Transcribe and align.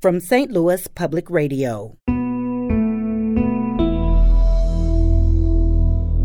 from 0.00 0.20
St. 0.20 0.50
Louis 0.50 0.86
Public 0.88 1.30
Radio. 1.30 1.96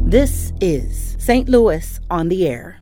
This 0.10 0.52
is 0.60 1.16
St. 1.20 1.48
Louis 1.48 2.00
on 2.10 2.28
the 2.28 2.46
Air. 2.46 2.82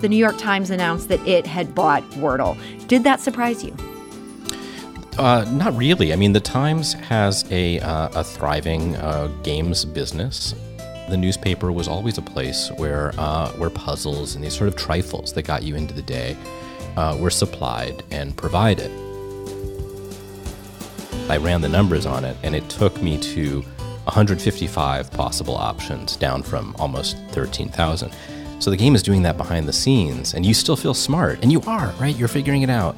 The 0.00 0.08
New 0.08 0.16
York 0.16 0.38
Times 0.38 0.70
announced 0.70 1.08
that 1.08 1.20
it 1.26 1.46
had 1.46 1.74
bought 1.74 2.02
Wordle. 2.12 2.56
Did 2.88 3.04
that 3.04 3.20
surprise 3.20 3.62
you? 3.62 3.76
Uh, 5.18 5.44
not 5.52 5.76
really. 5.76 6.14
I 6.14 6.16
mean, 6.16 6.32
the 6.32 6.40
Times 6.40 6.94
has 6.94 7.44
a, 7.50 7.78
uh, 7.80 8.08
a 8.20 8.24
thriving 8.24 8.96
uh, 8.96 9.28
games 9.42 9.84
business. 9.84 10.54
The 11.08 11.16
newspaper 11.16 11.70
was 11.70 11.88
always 11.88 12.18
a 12.18 12.22
place 12.22 12.70
where 12.76 13.12
uh, 13.18 13.50
where 13.52 13.70
puzzles 13.70 14.34
and 14.34 14.44
these 14.44 14.56
sort 14.56 14.68
of 14.68 14.76
trifles 14.76 15.32
that 15.34 15.42
got 15.42 15.62
you 15.62 15.76
into 15.76 15.94
the 15.94 16.02
day 16.02 16.36
uh, 16.96 17.16
were 17.20 17.30
supplied 17.30 18.02
and 18.10 18.36
provided. 18.36 18.90
I 21.30 21.38
ran 21.38 21.60
the 21.60 21.68
numbers 21.68 22.06
on 22.06 22.24
it, 22.24 22.36
and 22.42 22.54
it 22.54 22.68
took 22.68 23.00
me 23.02 23.18
to 23.18 23.60
155 24.04 25.10
possible 25.10 25.56
options, 25.56 26.16
down 26.16 26.42
from 26.42 26.76
almost 26.78 27.16
13,000. 27.30 28.12
So 28.58 28.70
the 28.70 28.76
game 28.76 28.94
is 28.94 29.02
doing 29.02 29.22
that 29.22 29.36
behind 29.36 29.66
the 29.66 29.72
scenes, 29.72 30.34
and 30.34 30.44
you 30.44 30.52
still 30.52 30.76
feel 30.76 30.94
smart, 30.94 31.38
and 31.42 31.50
you 31.50 31.62
are, 31.62 31.94
right? 31.98 32.14
You're 32.14 32.28
figuring 32.28 32.62
it 32.62 32.70
out 32.70 32.96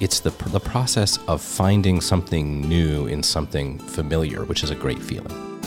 it's 0.00 0.20
the, 0.20 0.30
the 0.50 0.60
process 0.60 1.18
of 1.26 1.42
finding 1.42 2.00
something 2.00 2.68
new 2.68 3.06
in 3.06 3.22
something 3.22 3.78
familiar, 3.78 4.44
which 4.44 4.62
is 4.62 4.70
a 4.70 4.74
great 4.74 5.00
feeling. 5.00 5.57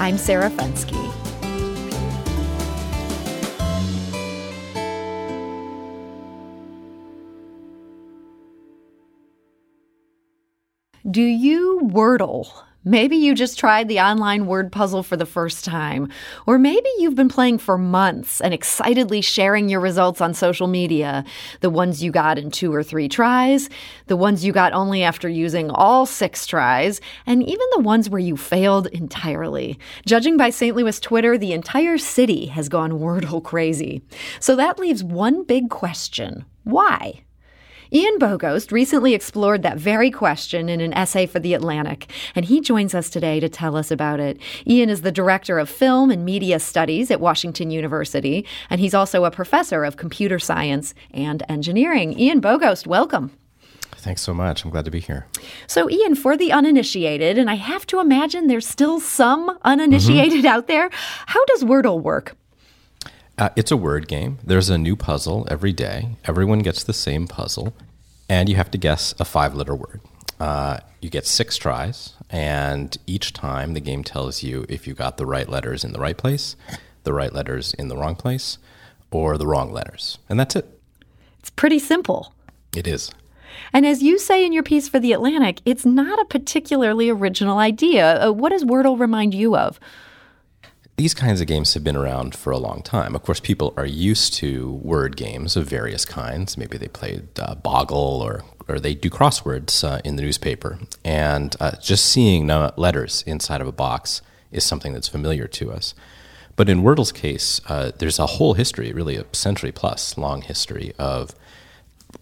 I'm 0.00 0.16
Sarah 0.16 0.48
Fenske. 0.50 0.94
Do 11.10 11.22
you 11.22 11.80
wordle? 11.82 12.46
Maybe 12.84 13.16
you 13.16 13.34
just 13.34 13.58
tried 13.58 13.88
the 13.88 14.00
online 14.00 14.46
word 14.46 14.70
puzzle 14.70 15.02
for 15.02 15.16
the 15.16 15.26
first 15.26 15.64
time. 15.64 16.10
Or 16.46 16.58
maybe 16.58 16.88
you've 16.98 17.16
been 17.16 17.28
playing 17.28 17.58
for 17.58 17.76
months 17.76 18.40
and 18.40 18.54
excitedly 18.54 19.20
sharing 19.20 19.68
your 19.68 19.80
results 19.80 20.20
on 20.20 20.32
social 20.32 20.68
media. 20.68 21.24
The 21.60 21.70
ones 21.70 22.02
you 22.02 22.12
got 22.12 22.38
in 22.38 22.52
two 22.52 22.72
or 22.72 22.84
three 22.84 23.08
tries, 23.08 23.68
the 24.06 24.16
ones 24.16 24.44
you 24.44 24.52
got 24.52 24.72
only 24.72 25.02
after 25.02 25.28
using 25.28 25.70
all 25.70 26.06
six 26.06 26.46
tries, 26.46 27.00
and 27.26 27.42
even 27.42 27.66
the 27.72 27.80
ones 27.80 28.08
where 28.08 28.20
you 28.20 28.36
failed 28.36 28.86
entirely. 28.88 29.78
Judging 30.06 30.36
by 30.36 30.50
St. 30.50 30.76
Louis 30.76 31.00
Twitter, 31.00 31.36
the 31.36 31.52
entire 31.52 31.98
city 31.98 32.46
has 32.46 32.68
gone 32.68 32.92
Wordle 32.92 33.42
crazy. 33.42 34.02
So 34.38 34.54
that 34.54 34.78
leaves 34.78 35.02
one 35.02 35.44
big 35.44 35.68
question 35.68 36.44
why? 36.64 37.22
Ian 37.90 38.18
Bogost 38.18 38.70
recently 38.70 39.14
explored 39.14 39.62
that 39.62 39.78
very 39.78 40.10
question 40.10 40.68
in 40.68 40.82
an 40.82 40.92
essay 40.92 41.24
for 41.24 41.38
The 41.38 41.54
Atlantic, 41.54 42.10
and 42.34 42.44
he 42.44 42.60
joins 42.60 42.94
us 42.94 43.08
today 43.08 43.40
to 43.40 43.48
tell 43.48 43.76
us 43.76 43.90
about 43.90 44.20
it. 44.20 44.38
Ian 44.66 44.90
is 44.90 45.00
the 45.00 45.12
director 45.12 45.58
of 45.58 45.70
film 45.70 46.10
and 46.10 46.22
media 46.22 46.58
studies 46.58 47.10
at 47.10 47.18
Washington 47.18 47.70
University, 47.70 48.44
and 48.68 48.78
he's 48.78 48.92
also 48.92 49.24
a 49.24 49.30
professor 49.30 49.84
of 49.84 49.96
computer 49.96 50.38
science 50.38 50.92
and 51.12 51.42
engineering. 51.48 52.18
Ian 52.18 52.42
Bogost, 52.42 52.86
welcome. 52.86 53.32
Thanks 53.92 54.20
so 54.20 54.34
much. 54.34 54.64
I'm 54.64 54.70
glad 54.70 54.84
to 54.84 54.90
be 54.90 55.00
here. 55.00 55.26
So, 55.66 55.88
Ian, 55.88 56.14
for 56.14 56.36
the 56.36 56.52
uninitiated, 56.52 57.38
and 57.38 57.50
I 57.50 57.54
have 57.54 57.86
to 57.86 58.00
imagine 58.00 58.48
there's 58.48 58.68
still 58.68 59.00
some 59.00 59.58
uninitiated 59.62 60.40
mm-hmm. 60.40 60.46
out 60.46 60.66
there, 60.66 60.90
how 61.24 61.42
does 61.46 61.64
Wordle 61.64 62.02
work? 62.02 62.36
Uh, 63.38 63.50
it's 63.54 63.70
a 63.70 63.76
word 63.76 64.08
game. 64.08 64.38
There's 64.42 64.68
a 64.68 64.76
new 64.76 64.96
puzzle 64.96 65.46
every 65.48 65.72
day. 65.72 66.16
Everyone 66.24 66.58
gets 66.58 66.82
the 66.82 66.92
same 66.92 67.28
puzzle, 67.28 67.72
and 68.28 68.48
you 68.48 68.56
have 68.56 68.70
to 68.72 68.78
guess 68.78 69.14
a 69.20 69.24
five 69.24 69.54
letter 69.54 69.76
word. 69.76 70.00
Uh, 70.40 70.78
you 71.00 71.08
get 71.08 71.24
six 71.24 71.56
tries, 71.56 72.14
and 72.30 72.96
each 73.06 73.32
time 73.32 73.74
the 73.74 73.80
game 73.80 74.02
tells 74.02 74.42
you 74.42 74.66
if 74.68 74.88
you 74.88 74.94
got 74.94 75.18
the 75.18 75.26
right 75.26 75.48
letters 75.48 75.84
in 75.84 75.92
the 75.92 76.00
right 76.00 76.16
place, 76.16 76.56
the 77.04 77.12
right 77.12 77.32
letters 77.32 77.74
in 77.74 77.86
the 77.86 77.96
wrong 77.96 78.16
place, 78.16 78.58
or 79.12 79.38
the 79.38 79.46
wrong 79.46 79.72
letters. 79.72 80.18
And 80.28 80.38
that's 80.38 80.56
it. 80.56 80.80
It's 81.38 81.50
pretty 81.50 81.78
simple. 81.78 82.34
It 82.74 82.88
is. 82.88 83.12
And 83.72 83.86
as 83.86 84.02
you 84.02 84.18
say 84.18 84.44
in 84.44 84.52
your 84.52 84.62
piece 84.62 84.88
for 84.88 84.98
The 84.98 85.12
Atlantic, 85.12 85.60
it's 85.64 85.84
not 85.84 86.20
a 86.20 86.24
particularly 86.24 87.08
original 87.08 87.58
idea. 87.58 88.26
Uh, 88.26 88.32
what 88.32 88.50
does 88.50 88.64
Wordle 88.64 88.98
remind 88.98 89.32
you 89.32 89.56
of? 89.56 89.78
These 90.98 91.14
kinds 91.14 91.40
of 91.40 91.46
games 91.46 91.74
have 91.74 91.84
been 91.84 91.94
around 91.94 92.34
for 92.34 92.50
a 92.50 92.58
long 92.58 92.82
time. 92.82 93.14
Of 93.14 93.22
course, 93.22 93.38
people 93.38 93.72
are 93.76 93.86
used 93.86 94.34
to 94.34 94.72
word 94.82 95.16
games 95.16 95.56
of 95.56 95.68
various 95.68 96.04
kinds. 96.04 96.58
Maybe 96.58 96.76
they 96.76 96.88
played 96.88 97.28
uh, 97.38 97.54
Boggle 97.54 98.20
or, 98.20 98.42
or 98.66 98.80
they 98.80 98.94
do 98.94 99.08
crosswords 99.08 99.84
uh, 99.84 100.00
in 100.04 100.16
the 100.16 100.22
newspaper. 100.22 100.80
And 101.04 101.54
uh, 101.60 101.76
just 101.80 102.04
seeing 102.04 102.48
letters 102.48 103.22
inside 103.28 103.60
of 103.60 103.68
a 103.68 103.72
box 103.72 104.22
is 104.50 104.64
something 104.64 104.92
that's 104.92 105.06
familiar 105.06 105.46
to 105.46 105.70
us. 105.70 105.94
But 106.56 106.68
in 106.68 106.82
Wordle's 106.82 107.12
case, 107.12 107.60
uh, 107.68 107.92
there's 107.96 108.18
a 108.18 108.26
whole 108.26 108.54
history, 108.54 108.92
really 108.92 109.14
a 109.14 109.24
century 109.32 109.70
plus 109.70 110.18
long 110.18 110.42
history 110.42 110.94
of 110.98 111.32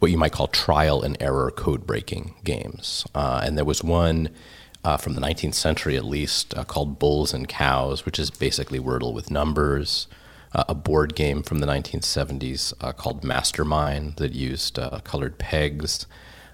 what 0.00 0.10
you 0.10 0.19
might 0.19 0.32
call 0.32 0.48
trial 0.48 1.00
and 1.00 1.16
error 1.19 1.50
code 1.50 1.87
breaking 1.87 2.34
games. 2.44 3.06
Uh, 3.14 3.41
and 3.43 3.56
there 3.56 3.64
was 3.64 3.82
one 3.82 4.28
uh, 4.86 4.97
from 4.97 5.14
the 5.14 5.20
19th 5.20 5.54
century 5.54 5.97
at 5.97 6.04
least, 6.04 6.56
uh, 6.56 6.62
called 6.62 7.00
Bulls 7.00 7.34
and 7.34 7.48
Cows, 7.48 8.06
which 8.06 8.20
is 8.20 8.30
basically 8.30 8.78
Wordle 8.78 9.12
with 9.12 9.32
numbers. 9.32 10.06
Uh, 10.54 10.62
a 10.69 10.74
board 10.76 11.16
game 11.16 11.42
from 11.42 11.58
the 11.58 11.66
1970s 11.66 12.72
uh, 12.80 12.92
called 12.92 13.25
Mastermind 13.25 14.14
that 14.16 14.32
used 14.32 14.78
uh, 14.78 15.00
colored 15.00 15.38
pegs. 15.38 16.06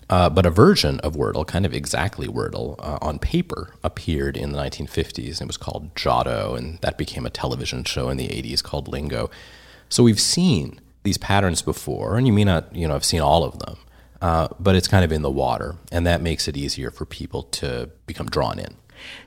Uh, 0.09 0.31
but 0.31 0.47
a 0.47 0.51
version 0.51 0.99
of 1.01 1.15
Wordle, 1.15 1.47
kind 1.47 1.67
of 1.67 1.75
exactly 1.75 2.27
Wordle, 2.27 2.77
on 3.03 3.19
paper 3.19 3.75
appeared 3.85 4.39
in 4.39 4.53
the 4.53 4.59
1950s. 4.59 5.33
And 5.33 5.43
it 5.43 5.47
was 5.47 5.59
called 5.59 5.95
Jotto, 5.95 6.55
and 6.55 6.79
that 6.79 6.97
became 6.97 7.27
a 7.27 7.31
television 7.31 7.85
show 7.85 8.09
in 8.09 8.17
the 8.17 8.29
80s 8.29 8.63
called 8.63 8.89
Lingo. 8.89 9.31
So 9.91 10.03
we've 10.03 10.21
seen 10.21 10.81
these 11.03 11.19
patterns 11.19 11.61
before, 11.61 12.17
and 12.17 12.27
you 12.27 12.33
may 12.33 12.45
not, 12.45 12.75
you 12.75 12.89
know, 12.89 12.95
have 12.95 13.05
seen 13.05 13.21
all 13.21 13.45
of 13.45 13.59
them 13.59 13.77
uh, 14.23 14.47
but 14.61 14.77
it's 14.77 14.87
kind 14.87 15.05
of 15.05 15.11
in 15.11 15.23
the 15.23 15.31
water, 15.31 15.75
and 15.91 16.07
that 16.07 16.23
makes 16.23 16.47
it 16.47 16.57
easier 16.57 16.93
for 16.93 17.05
people 17.05 17.43
to 17.43 17.91
become 18.07 18.29
drawn 18.29 18.59
in. 18.59 18.77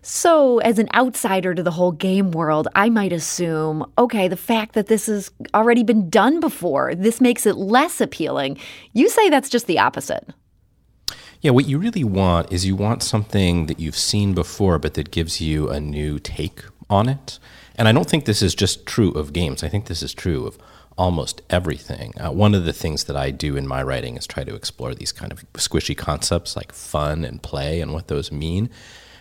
So, 0.01 0.59
as 0.59 0.79
an 0.79 0.87
outsider 0.93 1.53
to 1.53 1.61
the 1.61 1.71
whole 1.71 1.91
game 1.91 2.31
world, 2.31 2.69
I 2.75 2.89
might 2.89 3.11
assume 3.11 3.85
okay, 3.97 4.29
the 4.29 4.37
fact 4.37 4.73
that 4.73 4.87
this 4.87 5.07
has 5.07 5.31
already 5.53 5.83
been 5.83 6.09
done 6.09 6.39
before, 6.39 6.95
this 6.95 7.19
makes 7.19 7.45
it 7.45 7.57
less 7.57 7.99
appealing. 7.99 8.57
You 8.93 9.09
say 9.09 9.29
that's 9.29 9.49
just 9.49 9.67
the 9.67 9.79
opposite. 9.79 10.29
Yeah, 11.41 11.51
what 11.51 11.67
you 11.67 11.77
really 11.77 12.05
want 12.05 12.53
is 12.53 12.65
you 12.65 12.77
want 12.77 13.03
something 13.03 13.65
that 13.65 13.81
you've 13.81 13.97
seen 13.97 14.33
before, 14.33 14.79
but 14.79 14.93
that 14.93 15.11
gives 15.11 15.41
you 15.41 15.69
a 15.69 15.79
new 15.81 16.19
take 16.19 16.63
on 16.89 17.09
it. 17.09 17.37
And 17.75 17.89
I 17.89 17.91
don't 17.91 18.09
think 18.09 18.23
this 18.23 18.41
is 18.41 18.55
just 18.55 18.85
true 18.85 19.11
of 19.11 19.33
games, 19.33 19.61
I 19.61 19.67
think 19.67 19.87
this 19.87 20.01
is 20.01 20.13
true 20.13 20.47
of 20.47 20.57
almost 20.97 21.41
everything. 21.49 22.13
Uh, 22.19 22.31
one 22.31 22.55
of 22.55 22.65
the 22.65 22.73
things 22.73 23.03
that 23.05 23.15
I 23.15 23.31
do 23.31 23.55
in 23.55 23.67
my 23.67 23.83
writing 23.83 24.15
is 24.17 24.25
try 24.25 24.43
to 24.43 24.55
explore 24.55 24.95
these 24.95 25.11
kind 25.11 25.31
of 25.31 25.43
squishy 25.53 25.95
concepts 25.95 26.55
like 26.55 26.71
fun 26.71 27.25
and 27.25 27.41
play 27.41 27.81
and 27.81 27.93
what 27.93 28.07
those 28.07 28.31
mean. 28.31 28.69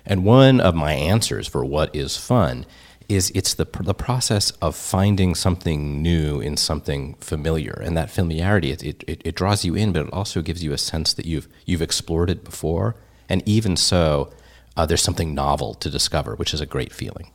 And 0.06 0.24
one 0.24 0.60
of 0.60 0.74
my 0.74 0.92
answers 0.92 1.48
for 1.48 1.64
what 1.64 1.94
is 1.94 2.16
fun 2.16 2.66
is 3.08 3.30
it's 3.34 3.54
the 3.54 3.66
the 3.80 3.94
process 3.94 4.50
of 4.62 4.74
finding 4.74 5.34
something 5.34 6.00
new 6.00 6.40
in 6.40 6.56
something 6.56 7.14
familiar, 7.20 7.72
and 7.84 7.96
that 7.96 8.10
familiarity 8.10 8.70
it, 8.70 9.04
it, 9.06 9.20
it 9.24 9.34
draws 9.34 9.64
you 9.64 9.74
in, 9.74 9.92
but 9.92 10.06
it 10.06 10.12
also 10.12 10.40
gives 10.40 10.64
you 10.64 10.72
a 10.72 10.78
sense 10.78 11.12
that 11.12 11.26
you've 11.26 11.48
you've 11.66 11.82
explored 11.82 12.30
it 12.30 12.44
before, 12.44 12.96
and 13.28 13.46
even 13.46 13.76
so, 13.76 14.32
uh, 14.76 14.86
there's 14.86 15.02
something 15.02 15.34
novel 15.34 15.74
to 15.74 15.90
discover, 15.90 16.34
which 16.34 16.54
is 16.54 16.60
a 16.60 16.66
great 16.66 16.92
feeling. 16.92 17.30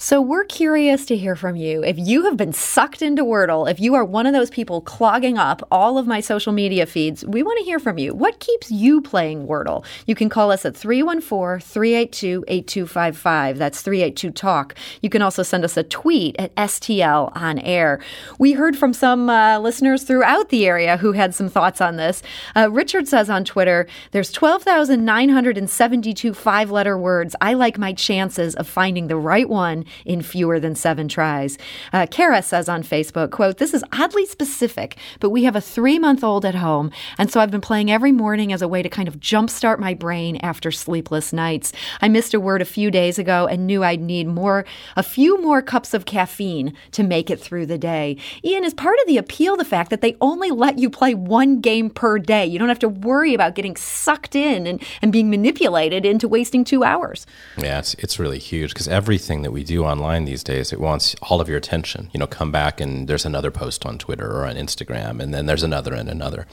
So 0.00 0.22
we're 0.22 0.44
curious 0.44 1.04
to 1.06 1.16
hear 1.16 1.34
from 1.34 1.56
you. 1.56 1.82
If 1.82 1.98
you 1.98 2.26
have 2.26 2.36
been 2.36 2.52
sucked 2.52 3.02
into 3.02 3.24
Wordle, 3.24 3.68
if 3.68 3.80
you 3.80 3.96
are 3.96 4.04
one 4.04 4.26
of 4.26 4.32
those 4.32 4.48
people 4.48 4.80
clogging 4.80 5.38
up 5.38 5.66
all 5.72 5.98
of 5.98 6.06
my 6.06 6.20
social 6.20 6.52
media 6.52 6.86
feeds, 6.86 7.24
we 7.24 7.42
want 7.42 7.58
to 7.58 7.64
hear 7.64 7.80
from 7.80 7.98
you. 7.98 8.14
What 8.14 8.38
keeps 8.38 8.70
you 8.70 9.00
playing 9.00 9.48
Wordle? 9.48 9.84
You 10.06 10.14
can 10.14 10.28
call 10.28 10.52
us 10.52 10.64
at 10.64 10.76
314 10.76 11.68
382 11.68 12.44
8255. 12.46 13.58
That's 13.58 13.82
382 13.82 14.30
Talk. 14.30 14.76
You 15.02 15.10
can 15.10 15.20
also 15.20 15.42
send 15.42 15.64
us 15.64 15.76
a 15.76 15.82
tweet 15.82 16.36
at 16.38 16.54
STL 16.54 17.36
on 17.36 17.58
air. 17.58 17.98
We 18.38 18.52
heard 18.52 18.76
from 18.76 18.92
some 18.92 19.28
uh, 19.28 19.58
listeners 19.58 20.04
throughout 20.04 20.50
the 20.50 20.64
area 20.64 20.98
who 20.98 21.10
had 21.10 21.34
some 21.34 21.48
thoughts 21.48 21.80
on 21.80 21.96
this. 21.96 22.22
Uh, 22.54 22.70
Richard 22.70 23.08
says 23.08 23.28
on 23.28 23.44
Twitter, 23.44 23.88
there's 24.12 24.30
12,972 24.30 26.34
five 26.34 26.70
letter 26.70 26.96
words. 26.96 27.34
I 27.40 27.54
like 27.54 27.78
my 27.78 27.92
chances 27.92 28.54
of 28.54 28.68
finding 28.68 29.08
the 29.08 29.16
right 29.16 29.48
one 29.48 29.86
in 30.04 30.22
fewer 30.22 30.60
than 30.60 30.74
seven 30.74 31.08
tries. 31.08 31.58
Uh, 31.92 32.06
Kara 32.10 32.42
says 32.42 32.68
on 32.68 32.82
Facebook, 32.82 33.30
quote, 33.30 33.58
This 33.58 33.74
is 33.74 33.84
oddly 33.92 34.26
specific, 34.26 34.96
but 35.20 35.30
we 35.30 35.44
have 35.44 35.56
a 35.56 35.60
three 35.60 35.98
month 35.98 36.22
old 36.22 36.44
at 36.44 36.54
home, 36.54 36.90
and 37.18 37.30
so 37.30 37.40
I've 37.40 37.50
been 37.50 37.60
playing 37.60 37.90
every 37.90 38.12
morning 38.12 38.52
as 38.52 38.62
a 38.62 38.68
way 38.68 38.82
to 38.82 38.88
kind 38.88 39.08
of 39.08 39.18
jumpstart 39.18 39.78
my 39.78 39.94
brain 39.94 40.36
after 40.36 40.70
sleepless 40.70 41.32
nights. 41.32 41.72
I 42.00 42.08
missed 42.08 42.34
a 42.34 42.40
word 42.40 42.62
a 42.62 42.66
few 42.66 42.90
days 42.90 43.18
ago 43.18 43.46
and 43.46 43.66
knew 43.66 43.84
I'd 43.84 44.00
need 44.00 44.26
more, 44.26 44.64
a 44.96 45.02
few 45.02 45.40
more 45.42 45.62
cups 45.62 45.94
of 45.94 46.04
caffeine 46.04 46.74
to 46.92 47.02
make 47.02 47.30
it 47.30 47.40
through 47.40 47.66
the 47.66 47.78
day. 47.78 48.16
Ian, 48.44 48.64
is 48.64 48.74
part 48.74 48.98
of 49.00 49.06
the 49.06 49.18
appeal 49.18 49.56
the 49.56 49.64
fact 49.64 49.90
that 49.90 50.00
they 50.00 50.16
only 50.20 50.50
let 50.50 50.78
you 50.78 50.90
play 50.90 51.14
one 51.14 51.60
game 51.60 51.90
per 51.90 52.18
day? 52.18 52.46
You 52.46 52.58
don't 52.58 52.68
have 52.68 52.78
to 52.80 52.88
worry 52.88 53.34
about 53.34 53.54
getting 53.54 53.76
sucked 53.76 54.34
in 54.34 54.66
and, 54.66 54.82
and 55.02 55.12
being 55.12 55.30
manipulated 55.30 56.04
into 56.04 56.28
wasting 56.28 56.64
two 56.64 56.84
hours. 56.84 57.26
Yeah, 57.56 57.78
it's, 57.78 57.94
it's 57.94 58.18
really 58.18 58.38
huge 58.38 58.72
because 58.72 58.88
everything 58.88 59.42
that 59.42 59.52
we 59.52 59.64
do 59.64 59.77
online 59.84 60.24
these 60.24 60.42
days, 60.42 60.72
it 60.72 60.80
wants 60.80 61.14
all 61.22 61.40
of 61.40 61.48
your 61.48 61.58
attention. 61.58 62.10
You 62.12 62.20
know, 62.20 62.26
come 62.26 62.50
back 62.50 62.80
and 62.80 63.08
there's 63.08 63.26
another 63.26 63.50
post 63.50 63.84
on 63.86 63.98
Twitter 63.98 64.30
or 64.30 64.46
on 64.46 64.56
Instagram, 64.56 65.20
and 65.20 65.32
then 65.32 65.46
there's 65.46 65.62
another 65.62 65.94
and 65.94 66.08
another. 66.08 66.46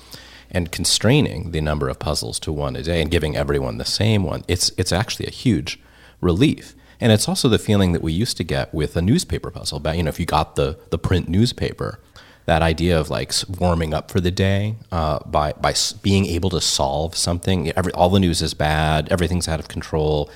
And 0.51 0.71
constraining 0.71 1.51
the 1.51 1.61
number 1.61 1.89
of 1.89 1.99
puzzles 1.99 2.39
to 2.41 2.51
one 2.53 2.75
a 2.75 2.83
day 2.83 3.01
and 3.01 3.09
giving 3.09 3.35
everyone 3.35 3.77
the 3.77 3.85
same 3.85 4.23
one, 4.23 4.43
it's, 4.47 4.71
it's 4.77 4.91
actually 4.91 5.25
a 5.25 5.31
huge 5.31 5.79
relief. 6.21 6.75
And 6.99 7.11
it's 7.11 7.27
also 7.27 7.49
the 7.49 7.59
feeling 7.59 7.91
that 7.91 8.01
we 8.01 8.13
used 8.13 8.37
to 8.37 8.43
get 8.43 8.73
with 8.73 8.95
a 8.95 9.01
newspaper 9.01 9.51
puzzle. 9.51 9.79
But 9.79 9.97
you 9.97 10.03
know, 10.03 10.09
if 10.09 10.19
you 10.19 10.25
got 10.25 10.55
the 10.55 10.79
the 10.89 10.97
print 10.97 11.27
newspaper, 11.27 11.99
that 12.45 12.61
idea 12.61 12.99
of 12.99 13.09
like 13.09 13.33
warming 13.59 13.93
up 13.93 14.11
for 14.11 14.19
the 14.21 14.31
day 14.31 14.75
uh, 14.91 15.19
by 15.25 15.53
by 15.53 15.73
being 16.01 16.25
able 16.25 16.49
to 16.51 16.61
solve 16.61 17.15
something. 17.15 17.71
Every, 17.71 17.91
all 17.93 18.09
the 18.09 18.19
news 18.19 18.41
is 18.41 18.53
bad. 18.53 19.11
Everything's 19.11 19.47
out 19.47 19.59
of 19.59 19.67
control. 19.67 20.29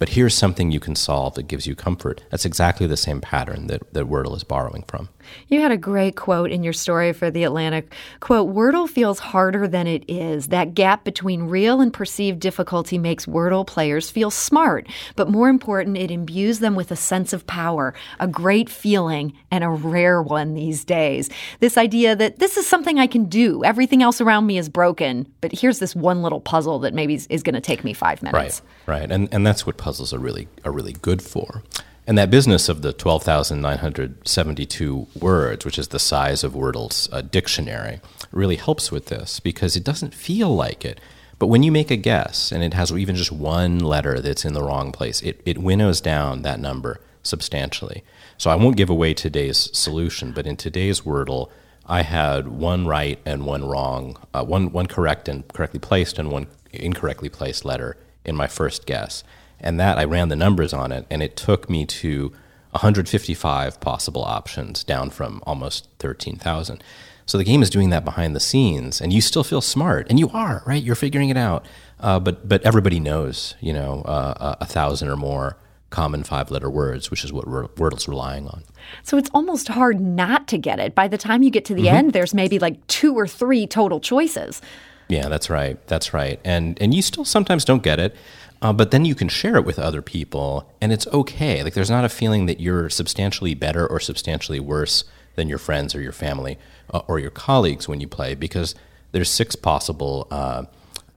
But 0.00 0.08
here's 0.08 0.34
something 0.34 0.70
you 0.70 0.80
can 0.80 0.96
solve 0.96 1.34
that 1.34 1.46
gives 1.46 1.66
you 1.66 1.76
comfort. 1.76 2.24
That's 2.30 2.46
exactly 2.46 2.86
the 2.86 2.96
same 2.96 3.20
pattern 3.20 3.66
that, 3.66 3.92
that 3.92 4.06
Wordle 4.06 4.34
is 4.34 4.44
borrowing 4.44 4.82
from. 4.88 5.10
You 5.48 5.60
had 5.60 5.72
a 5.72 5.76
great 5.76 6.16
quote 6.16 6.50
in 6.50 6.62
your 6.62 6.72
story 6.72 7.12
for 7.12 7.30
The 7.30 7.44
Atlantic. 7.44 7.92
Quote, 8.20 8.54
Wordle 8.54 8.88
feels 8.88 9.18
harder 9.18 9.66
than 9.68 9.86
it 9.86 10.04
is. 10.08 10.48
That 10.48 10.74
gap 10.74 11.04
between 11.04 11.44
real 11.44 11.80
and 11.80 11.92
perceived 11.92 12.40
difficulty 12.40 12.98
makes 12.98 13.26
Wordle 13.26 13.66
players 13.66 14.10
feel 14.10 14.30
smart. 14.30 14.88
But 15.16 15.28
more 15.28 15.48
important, 15.48 15.96
it 15.96 16.10
imbues 16.10 16.60
them 16.60 16.74
with 16.74 16.90
a 16.90 16.96
sense 16.96 17.32
of 17.32 17.46
power, 17.46 17.94
a 18.18 18.26
great 18.26 18.68
feeling, 18.68 19.32
and 19.50 19.64
a 19.64 19.68
rare 19.68 20.22
one 20.22 20.54
these 20.54 20.84
days. 20.84 21.30
This 21.60 21.76
idea 21.76 22.16
that 22.16 22.38
this 22.38 22.56
is 22.56 22.66
something 22.66 22.98
I 22.98 23.06
can 23.06 23.24
do. 23.26 23.64
Everything 23.64 24.02
else 24.02 24.20
around 24.20 24.46
me 24.46 24.58
is 24.58 24.68
broken, 24.68 25.26
but 25.40 25.52
here's 25.52 25.78
this 25.78 25.94
one 25.94 26.22
little 26.22 26.40
puzzle 26.40 26.78
that 26.80 26.94
maybe 26.94 27.14
is 27.28 27.42
going 27.42 27.54
to 27.54 27.60
take 27.60 27.84
me 27.84 27.92
five 27.92 28.22
minutes. 28.22 28.62
Right, 28.86 29.00
right. 29.00 29.10
And, 29.10 29.28
and 29.32 29.46
that's 29.46 29.66
what 29.66 29.76
puzzles 29.76 30.12
are 30.12 30.18
really, 30.18 30.48
are 30.64 30.72
really 30.72 30.92
good 30.92 31.22
for. 31.22 31.62
And 32.10 32.18
that 32.18 32.28
business 32.28 32.68
of 32.68 32.82
the 32.82 32.92
12,972 32.92 35.06
words, 35.14 35.64
which 35.64 35.78
is 35.78 35.86
the 35.86 36.00
size 36.00 36.42
of 36.42 36.54
Wordle's 36.54 37.08
uh, 37.12 37.20
dictionary, 37.20 38.00
really 38.32 38.56
helps 38.56 38.90
with 38.90 39.06
this 39.06 39.38
because 39.38 39.76
it 39.76 39.84
doesn't 39.84 40.12
feel 40.12 40.52
like 40.52 40.84
it. 40.84 41.00
But 41.38 41.46
when 41.46 41.62
you 41.62 41.70
make 41.70 41.88
a 41.88 41.96
guess 41.96 42.50
and 42.50 42.64
it 42.64 42.74
has 42.74 42.90
even 42.90 43.14
just 43.14 43.30
one 43.30 43.78
letter 43.78 44.18
that's 44.18 44.44
in 44.44 44.54
the 44.54 44.64
wrong 44.64 44.90
place, 44.90 45.22
it, 45.22 45.40
it 45.46 45.58
winnows 45.58 46.00
down 46.00 46.42
that 46.42 46.58
number 46.58 47.00
substantially. 47.22 48.02
So 48.38 48.50
I 48.50 48.56
won't 48.56 48.76
give 48.76 48.90
away 48.90 49.14
today's 49.14 49.70
solution, 49.72 50.32
but 50.32 50.48
in 50.48 50.56
today's 50.56 51.02
Wordle, 51.02 51.48
I 51.86 52.02
had 52.02 52.48
one 52.48 52.88
right 52.88 53.20
and 53.24 53.46
one 53.46 53.64
wrong, 53.64 54.16
uh, 54.34 54.44
one, 54.44 54.72
one 54.72 54.86
correct 54.86 55.28
and 55.28 55.46
correctly 55.46 55.78
placed 55.78 56.18
and 56.18 56.32
one 56.32 56.48
incorrectly 56.72 57.28
placed 57.28 57.64
letter 57.64 57.96
in 58.24 58.34
my 58.34 58.48
first 58.48 58.84
guess. 58.84 59.22
And 59.60 59.78
that 59.78 59.98
I 59.98 60.04
ran 60.04 60.28
the 60.28 60.36
numbers 60.36 60.72
on 60.72 60.92
it, 60.92 61.06
and 61.10 61.22
it 61.22 61.36
took 61.36 61.68
me 61.68 61.84
to 61.86 62.32
155 62.72 63.80
possible 63.80 64.24
options, 64.24 64.84
down 64.84 65.10
from 65.10 65.42
almost 65.46 65.88
13,000. 65.98 66.82
So 67.26 67.38
the 67.38 67.44
game 67.44 67.62
is 67.62 67.70
doing 67.70 67.90
that 67.90 68.04
behind 68.04 68.34
the 68.34 68.40
scenes, 68.40 69.00
and 69.00 69.12
you 69.12 69.20
still 69.20 69.44
feel 69.44 69.60
smart, 69.60 70.08
and 70.10 70.18
you 70.18 70.30
are 70.30 70.62
right. 70.66 70.82
You're 70.82 70.96
figuring 70.96 71.28
it 71.28 71.36
out, 71.36 71.64
uh, 72.00 72.18
but 72.18 72.48
but 72.48 72.62
everybody 72.62 72.98
knows, 72.98 73.54
you 73.60 73.72
know, 73.72 74.02
uh, 74.02 74.56
a 74.60 74.66
thousand 74.66 75.08
or 75.08 75.16
more 75.16 75.56
common 75.90 76.22
five-letter 76.22 76.70
words, 76.70 77.10
which 77.10 77.24
is 77.24 77.32
what 77.32 77.46
Wordle's 77.46 78.08
relying 78.08 78.46
on. 78.46 78.62
So 79.02 79.16
it's 79.16 79.30
almost 79.34 79.68
hard 79.68 80.00
not 80.00 80.46
to 80.48 80.58
get 80.58 80.78
it. 80.78 80.94
By 80.94 81.08
the 81.08 81.18
time 81.18 81.42
you 81.42 81.50
get 81.50 81.64
to 81.66 81.74
the 81.74 81.86
mm-hmm. 81.86 81.96
end, 81.96 82.12
there's 82.12 82.32
maybe 82.32 82.58
like 82.58 82.84
two 82.86 83.14
or 83.14 83.26
three 83.26 83.66
total 83.66 84.00
choices. 84.00 84.62
Yeah, 85.08 85.28
that's 85.28 85.50
right. 85.50 85.84
That's 85.88 86.14
right. 86.14 86.40
And 86.44 86.80
and 86.80 86.94
you 86.94 87.02
still 87.02 87.24
sometimes 87.24 87.64
don't 87.64 87.82
get 87.82 87.98
it. 87.98 88.16
Uh, 88.62 88.72
but 88.72 88.90
then 88.90 89.04
you 89.04 89.14
can 89.14 89.28
share 89.28 89.56
it 89.56 89.64
with 89.64 89.78
other 89.78 90.02
people, 90.02 90.70
and 90.80 90.92
it's 90.92 91.06
okay. 91.08 91.62
Like 91.62 91.74
there's 91.74 91.90
not 91.90 92.04
a 92.04 92.10
feeling 92.10 92.46
that 92.46 92.60
you're 92.60 92.90
substantially 92.90 93.54
better 93.54 93.86
or 93.86 94.00
substantially 94.00 94.60
worse 94.60 95.04
than 95.36 95.48
your 95.48 95.58
friends 95.58 95.94
or 95.94 96.02
your 96.02 96.12
family 96.12 96.58
uh, 96.92 97.00
or 97.08 97.18
your 97.18 97.30
colleagues 97.30 97.88
when 97.88 98.00
you 98.00 98.08
play, 98.08 98.34
because 98.34 98.74
there's 99.12 99.30
six 99.30 99.56
possible 99.56 100.26
uh, 100.30 100.64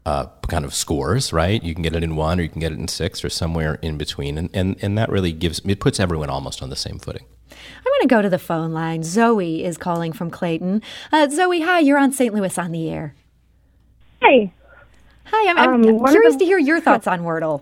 uh, 0.05 0.27
kind 0.47 0.63
of 0.63 0.73
scores, 0.73 1.33
right? 1.33 1.61
You 1.61 1.73
can 1.73 1.83
get 1.83 1.95
it 1.95 2.03
in 2.03 2.15
one, 2.15 2.39
or 2.39 2.43
you 2.43 2.49
can 2.49 2.61
get 2.61 2.71
it 2.71 2.79
in 2.79 2.87
six, 2.87 3.23
or 3.25 3.29
somewhere 3.29 3.75
in 3.81 3.97
between, 3.97 4.37
and 4.37 4.49
and 4.53 4.77
and 4.81 4.97
that 4.97 5.09
really 5.09 5.33
gives 5.33 5.59
it 5.65 5.79
puts 5.79 5.99
everyone 5.99 6.29
almost 6.29 6.61
on 6.61 6.69
the 6.69 6.75
same 6.75 6.99
footing. 6.99 7.25
I'm 7.51 7.91
going 7.91 8.01
to 8.01 8.07
go 8.07 8.21
to 8.21 8.29
the 8.29 8.39
phone 8.39 8.71
line. 8.71 9.03
Zoe 9.03 9.63
is 9.63 9.77
calling 9.77 10.13
from 10.13 10.29
Clayton. 10.29 10.81
Uh, 11.11 11.29
Zoe, 11.29 11.61
hi. 11.61 11.79
You're 11.79 11.97
on 11.99 12.11
St. 12.11 12.33
Louis 12.33 12.57
on 12.57 12.71
the 12.71 12.89
air. 12.89 13.15
Hi. 14.21 14.51
Hi, 15.25 15.49
I'm, 15.49 15.57
I'm 15.57 15.89
um, 15.89 16.05
curious 16.07 16.33
the, 16.33 16.39
to 16.39 16.45
hear 16.45 16.57
your 16.57 16.79
thoughts 16.87 17.07
on 17.07 17.21
Wordle. 17.21 17.61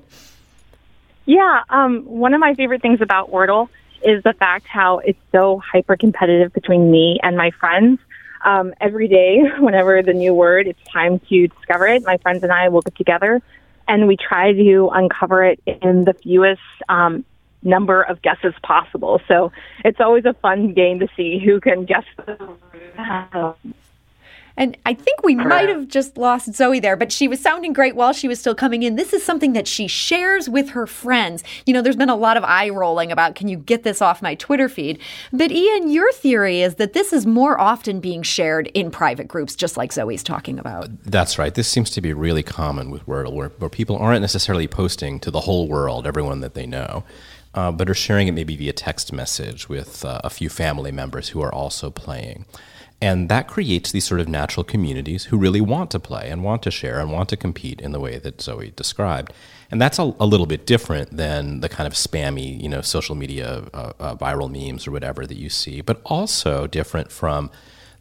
Yeah, 1.25 1.63
um, 1.69 2.05
one 2.05 2.33
of 2.33 2.39
my 2.39 2.55
favorite 2.55 2.81
things 2.81 3.01
about 3.01 3.31
Wordle 3.31 3.69
is 4.03 4.23
the 4.23 4.33
fact 4.33 4.67
how 4.67 4.99
it's 4.99 5.19
so 5.31 5.59
hyper 5.59 5.95
competitive 5.95 6.53
between 6.53 6.91
me 6.91 7.19
and 7.21 7.37
my 7.37 7.51
friends. 7.51 7.99
Um, 8.43 8.73
every 8.81 9.07
day, 9.07 9.43
whenever 9.59 10.01
the 10.01 10.13
new 10.13 10.33
word, 10.33 10.67
it's 10.67 10.83
time 10.91 11.19
to 11.29 11.47
discover 11.47 11.87
it. 11.87 12.03
My 12.03 12.17
friends 12.17 12.43
and 12.43 12.51
I 12.51 12.69
will 12.69 12.81
get 12.81 12.95
together 12.95 13.41
and 13.87 14.07
we 14.07 14.15
try 14.15 14.53
to 14.53 14.89
uncover 14.93 15.43
it 15.43 15.59
in 15.65 16.05
the 16.05 16.13
fewest 16.13 16.61
um, 16.87 17.25
number 17.61 18.01
of 18.01 18.21
guesses 18.21 18.53
possible. 18.63 19.21
So 19.27 19.51
it's 19.83 19.99
always 19.99 20.25
a 20.25 20.33
fun 20.33 20.73
game 20.73 20.99
to 20.99 21.07
see 21.15 21.39
who 21.39 21.59
can 21.59 21.85
guess 21.85 22.05
the 22.25 23.55
and 24.61 24.77
I 24.85 24.93
think 24.93 25.23
we 25.23 25.33
might 25.33 25.69
have 25.69 25.87
just 25.87 26.19
lost 26.19 26.53
Zoe 26.53 26.79
there, 26.79 26.95
but 26.95 27.11
she 27.11 27.27
was 27.27 27.39
sounding 27.39 27.73
great 27.73 27.95
while 27.95 28.13
she 28.13 28.27
was 28.27 28.39
still 28.39 28.53
coming 28.53 28.83
in. 28.83 28.95
This 28.95 29.11
is 29.11 29.25
something 29.25 29.53
that 29.53 29.67
she 29.67 29.87
shares 29.87 30.47
with 30.47 30.69
her 30.69 30.85
friends. 30.85 31.43
You 31.65 31.73
know, 31.73 31.81
there's 31.81 31.95
been 31.95 32.11
a 32.11 32.15
lot 32.15 32.37
of 32.37 32.43
eye 32.43 32.69
rolling 32.69 33.11
about 33.11 33.33
can 33.33 33.47
you 33.47 33.57
get 33.57 33.81
this 33.81 34.03
off 34.03 34.21
my 34.21 34.35
Twitter 34.35 34.69
feed? 34.69 34.99
But 35.33 35.51
Ian, 35.51 35.89
your 35.89 36.11
theory 36.13 36.61
is 36.61 36.75
that 36.75 36.93
this 36.93 37.11
is 37.11 37.25
more 37.25 37.59
often 37.59 37.99
being 37.99 38.21
shared 38.21 38.67
in 38.75 38.91
private 38.91 39.27
groups, 39.27 39.55
just 39.55 39.77
like 39.77 39.91
Zoe's 39.91 40.21
talking 40.21 40.59
about. 40.59 40.89
That's 41.05 41.39
right. 41.39 41.55
This 41.55 41.67
seems 41.67 41.89
to 41.89 42.01
be 42.01 42.13
really 42.13 42.43
common 42.43 42.91
with 42.91 43.07
Wordle, 43.07 43.33
where, 43.33 43.49
where 43.49 43.69
people 43.69 43.97
aren't 43.97 44.21
necessarily 44.21 44.67
posting 44.67 45.19
to 45.21 45.31
the 45.31 45.39
whole 45.39 45.67
world, 45.67 46.05
everyone 46.05 46.41
that 46.41 46.53
they 46.53 46.67
know. 46.67 47.03
Uh, 47.55 47.71
but 47.71 47.89
are 47.89 47.95
sharing 47.95 48.27
it 48.27 48.33
maybe 48.33 48.55
via 48.55 48.73
text 48.73 49.11
message 49.11 49.67
with 49.67 50.05
uh, 50.05 50.21
a 50.23 50.29
few 50.29 50.49
family 50.49 50.91
members 50.91 51.29
who 51.29 51.41
are 51.41 51.51
also 51.51 51.89
playing. 51.89 52.45
And 53.01 53.29
that 53.29 53.47
creates 53.47 53.91
these 53.91 54.05
sort 54.05 54.21
of 54.21 54.27
natural 54.27 54.63
communities 54.63 55.25
who 55.25 55.37
really 55.37 55.59
want 55.59 55.89
to 55.91 55.99
play 55.99 56.29
and 56.29 56.43
want 56.43 56.61
to 56.63 56.71
share 56.71 56.99
and 56.99 57.11
want 57.11 57.29
to 57.29 57.37
compete 57.37 57.81
in 57.81 57.93
the 57.93 57.99
way 57.99 58.19
that 58.19 58.39
Zoe 58.39 58.71
described. 58.75 59.33
And 59.71 59.81
that's 59.81 59.97
a, 59.97 60.13
a 60.19 60.25
little 60.25 60.45
bit 60.45 60.67
different 60.67 61.17
than 61.17 61.61
the 61.61 61.69
kind 61.69 61.87
of 61.87 61.93
spammy, 61.93 62.61
you 62.61 62.69
know, 62.69 62.81
social 62.81 63.15
media 63.15 63.63
uh, 63.73 63.93
uh, 63.99 64.15
viral 64.15 64.51
memes 64.51 64.85
or 64.85 64.91
whatever 64.91 65.25
that 65.25 65.37
you 65.37 65.49
see, 65.49 65.81
but 65.81 65.99
also 66.05 66.67
different 66.67 67.11
from 67.11 67.49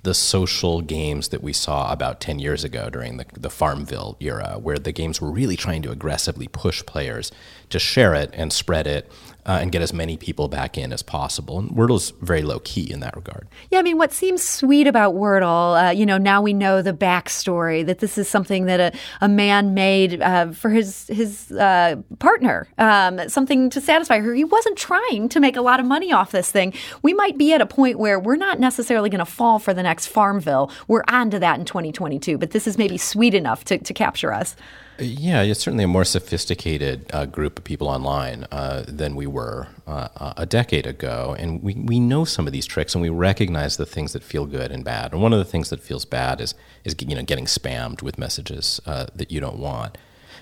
the 0.03 0.15
social 0.15 0.81
games 0.81 1.29
that 1.29 1.43
we 1.43 1.53
saw 1.53 1.93
about 1.93 2.21
10 2.21 2.39
years 2.39 2.65
ago 2.65 2.89
during 2.91 3.19
the, 3.19 3.27
the 3.33 3.51
Farmville 3.51 4.17
era, 4.21 4.59
where 4.61 4.79
the 4.79 4.93
games 4.93 5.21
were 5.21 5.31
really 5.31 5.57
trying 5.57 5.83
to 5.83 5.91
aggressively 5.91 6.49
push 6.49 6.85
players 6.87 7.31
to 7.69 7.79
share 7.79 8.15
it 8.15 8.31
and 8.33 8.53
spread 8.53 8.87
it 8.87 9.11
uh, 9.51 9.59
and 9.61 9.73
get 9.73 9.83
as 9.83 9.93
many 9.93 10.17
people 10.17 10.47
back 10.47 10.79
in 10.79 10.93
as 10.93 11.03
possible. 11.03 11.59
And 11.59 11.71
Wordle's 11.73 12.11
very 12.21 12.43
low 12.43 12.61
key 12.61 12.89
in 12.89 13.01
that 13.01 13.17
regard. 13.17 13.49
Yeah, 13.73 13.81
I 13.81 13.83
mean, 13.83 13.99
what 13.99 14.13
seems 14.13 14.45
sweet 14.45 14.87
about 14.87 15.17
Wordle, 15.17 15.89
uh, 15.89 15.91
you 15.91 16.07
know, 16.07 16.19
now 16.19 16.41
we 16.41 16.53
know 16.53 16.83
the 16.83 16.93
backstory 16.93 17.85
that 17.85 17.99
this 17.99 18.17
is 18.17 18.29
something 18.29 18.67
that 18.67 18.79
a, 18.79 18.99
a 19.21 19.29
man 19.29 19.75
made 19.75 20.23
uh, 20.23 20.53
for 20.53 20.71
his 20.71 21.09
his 21.09 21.51
uh, 21.51 21.97
partner, 22.21 22.69
um, 22.79 23.29
something 23.29 23.71
to 23.71 23.81
satisfy 23.81 24.21
her. 24.21 24.35
He 24.35 24.45
wasn't 24.45 24.79
trying 24.79 25.29
to 25.31 25.41
make 25.41 25.57
a 25.57 25.63
lot 25.63 25.81
of 25.81 25.87
money 25.87 26.13
off 26.13 26.31
this 26.31 26.53
thing. 26.53 26.73
We 27.03 27.13
might 27.13 27.37
be 27.37 27.53
at 27.53 27.61
a 27.61 27.67
point 27.67 27.99
where 27.99 28.21
we're 28.21 28.37
not 28.37 28.61
necessarily 28.61 29.11
going 29.11 29.19
to 29.19 29.25
fall 29.25 29.59
for 29.59 29.75
the 29.75 29.83
next 29.83 30.07
Farmville. 30.07 30.71
We're 30.87 31.03
on 31.09 31.29
to 31.31 31.41
that 31.41 31.59
in 31.59 31.65
2022, 31.65 32.39
but 32.39 32.53
this 32.53 32.69
is 32.69 32.79
maybe 32.79 32.99
sweet 32.99 33.35
enough 33.35 33.65
to, 33.65 33.79
to 33.79 33.93
capture 33.93 34.33
us. 34.33 34.55
Yeah, 35.01 35.43
it's 35.43 35.61
certainly 35.61 35.85
a 35.85 35.89
more 35.89 36.05
sophisticated 36.05 37.11
uh, 37.13 37.25
group 37.25 37.59
of 37.59 37.65
people 37.65 37.89
online 37.89 38.47
uh, 38.53 38.85
than 38.87 39.17
we 39.17 39.27
were 39.27 39.69
uh, 39.87 40.35
a 40.37 40.45
decade 40.45 40.87
ago. 40.87 41.35
And 41.39 41.63
we, 41.63 41.75
we 41.75 41.99
know 41.99 42.25
some 42.25 42.47
of 42.47 42.53
these 42.53 42.67
tricks 42.67 42.95
and 42.95 43.01
we 43.01 43.09
recognize 43.09 43.79
the 43.79 43.87
things 43.87 44.13
that 44.13 44.23
feel 44.23 44.45
good 44.45 44.71
and 44.71 44.85
bad. 44.85 45.13
And 45.13 45.23
one 45.23 45.33
of 45.33 45.39
the 45.39 45.45
things 45.45 45.71
that 45.71 45.81
feels 45.81 46.05
bad 46.05 46.41
is, 46.41 46.55
is 46.85 46.95
you 47.01 47.15
know, 47.15 47.23
getting 47.23 47.47
spammed 47.47 48.03
with 48.03 48.19
messages 48.19 48.81
uh, 48.85 49.07
that 49.15 49.31
you 49.31 49.41
don't 49.41 49.59
want. 49.59 49.97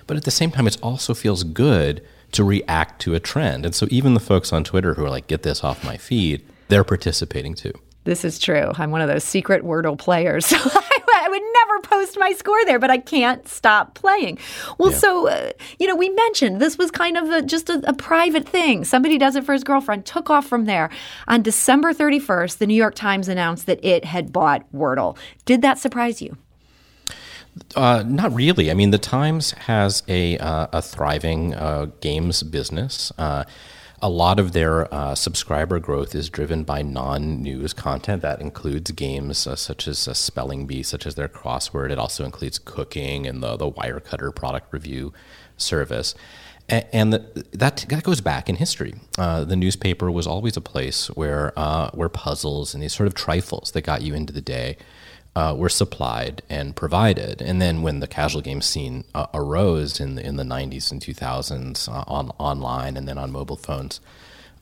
But 0.07 0.17
at 0.17 0.25
the 0.25 0.31
same 0.31 0.51
time, 0.51 0.67
it 0.67 0.77
also 0.83 1.13
feels 1.13 1.43
good 1.43 2.05
to 2.33 2.43
react 2.43 3.01
to 3.03 3.15
a 3.15 3.19
trend. 3.19 3.65
And 3.65 3.73
so 3.73 3.87
even 3.89 4.13
the 4.13 4.19
folks 4.19 4.51
on 4.51 4.63
Twitter 4.63 4.95
who 4.95 5.05
are 5.05 5.09
like, 5.09 5.27
get 5.27 5.43
this 5.43 5.63
off 5.63 5.83
my 5.83 5.97
feed, 5.97 6.45
they're 6.67 6.83
participating 6.83 7.53
too. 7.53 7.73
This 8.03 8.25
is 8.25 8.39
true. 8.39 8.71
I'm 8.75 8.91
one 8.91 9.01
of 9.01 9.07
those 9.07 9.23
secret 9.23 9.63
Wordle 9.63 9.97
players. 9.97 10.53
I 11.91 11.95
would 11.95 11.99
never 11.99 12.09
post 12.09 12.19
my 12.19 12.33
score 12.33 12.65
there, 12.65 12.79
but 12.79 12.89
I 12.89 12.97
can't 12.97 13.47
stop 13.47 13.95
playing. 13.95 14.37
Well, 14.77 14.91
yeah. 14.91 14.97
so, 14.97 15.27
uh, 15.27 15.51
you 15.77 15.87
know, 15.87 15.95
we 15.95 16.09
mentioned 16.09 16.59
this 16.59 16.77
was 16.77 16.91
kind 16.91 17.17
of 17.17 17.29
a, 17.29 17.41
just 17.41 17.69
a, 17.69 17.81
a, 17.87 17.93
private 17.93 18.47
thing. 18.47 18.85
Somebody 18.85 19.17
does 19.17 19.35
it 19.35 19.43
for 19.43 19.53
his 19.53 19.63
girlfriend, 19.63 20.05
took 20.05 20.29
off 20.29 20.47
from 20.47 20.65
there. 20.65 20.89
On 21.27 21.41
December 21.41 21.93
31st, 21.93 22.57
the 22.57 22.67
New 22.67 22.75
York 22.75 22.95
Times 22.95 23.27
announced 23.27 23.65
that 23.65 23.83
it 23.83 24.05
had 24.05 24.31
bought 24.31 24.71
Wordle. 24.73 25.17
Did 25.45 25.61
that 25.61 25.77
surprise 25.77 26.21
you? 26.21 26.37
Uh, 27.75 28.03
not 28.07 28.33
really. 28.33 28.71
I 28.71 28.73
mean, 28.73 28.91
the 28.91 28.97
Times 28.97 29.51
has 29.51 30.03
a, 30.07 30.37
uh, 30.37 30.67
a 30.71 30.81
thriving 30.81 31.53
uh, 31.53 31.87
games 31.99 32.43
business. 32.43 33.11
Uh, 34.01 34.07
a 34.07 34.09
lot 34.09 34.39
of 34.39 34.51
their 34.51 34.93
uh, 34.93 35.15
subscriber 35.15 35.79
growth 35.79 36.15
is 36.15 36.29
driven 36.29 36.63
by 36.63 36.81
non-news 36.81 37.73
content 37.73 38.21
that 38.21 38.41
includes 38.41 38.91
games 38.91 39.47
uh, 39.47 39.55
such 39.55 39.87
as 39.87 40.07
a 40.07 40.15
spelling 40.15 40.65
bee, 40.65 40.83
such 40.83 41.05
as 41.05 41.15
their 41.15 41.27
crossword. 41.27 41.91
It 41.91 41.99
also 41.99 42.25
includes 42.25 42.59
cooking 42.59 43.27
and 43.27 43.41
the 43.43 43.55
the 43.57 43.71
Wirecutter 43.71 44.33
product 44.33 44.73
review 44.73 45.13
service. 45.57 46.15
And, 46.71 47.13
that 47.13 47.77
that 47.87 48.03
goes 48.03 48.21
back 48.21 48.47
in 48.47 48.57
history. 48.57 48.93
Uh, 49.17 49.43
the 49.43 49.55
newspaper 49.55 50.11
was 50.11 50.27
always 50.27 50.55
a 50.55 50.61
place 50.61 51.07
where 51.07 51.51
uh, 51.57 51.89
where 51.91 52.09
puzzles 52.09 52.75
and 52.75 52.83
these 52.83 52.93
sort 52.93 53.07
of 53.07 53.15
trifles 53.15 53.71
that 53.71 53.81
got 53.81 54.03
you 54.03 54.13
into 54.13 54.31
the 54.31 54.41
day 54.41 54.77
uh, 55.35 55.55
were 55.57 55.69
supplied 55.69 56.41
and 56.49 56.75
provided. 56.75 57.41
And 57.41 57.61
then 57.61 57.81
when 57.81 57.99
the 57.99 58.07
casual 58.07 58.41
game 58.41 58.61
scene 58.61 59.05
uh, 59.13 59.27
arose 59.33 59.99
in 59.99 60.15
the, 60.15 60.25
in 60.25 60.35
the 60.35 60.43
90s 60.43 60.91
and 60.91 61.01
2000s 61.01 61.87
uh, 61.87 62.03
on 62.07 62.31
online 62.37 62.97
and 62.97 63.07
then 63.07 63.17
on 63.17 63.31
mobile 63.31 63.57
phones, 63.57 63.99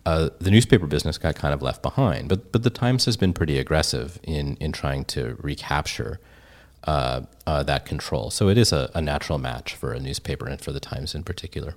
uh, 0.05 0.29
the 0.39 0.51
newspaper 0.51 0.87
business 0.87 1.17
got 1.17 1.35
kind 1.35 1.53
of 1.53 1.61
left 1.61 1.81
behind. 1.81 2.29
But 2.29 2.51
but 2.51 2.63
the 2.63 2.69
Times 2.69 3.05
has 3.05 3.17
been 3.17 3.33
pretty 3.33 3.57
aggressive 3.59 4.19
in 4.23 4.55
in 4.57 4.71
trying 4.71 5.05
to 5.05 5.37
recapture. 5.39 6.19
Uh, 6.83 7.23
uh, 7.45 7.63
that 7.63 7.85
control. 7.85 8.29
So 8.29 8.47
it 8.47 8.57
is 8.57 8.71
a, 8.71 8.89
a 8.95 9.01
natural 9.01 9.37
match 9.39 9.75
for 9.75 9.91
a 9.91 9.99
newspaper 9.99 10.47
and 10.47 10.61
for 10.61 10.71
the 10.71 10.79
Times 10.79 11.13
in 11.13 11.23
particular. 11.23 11.75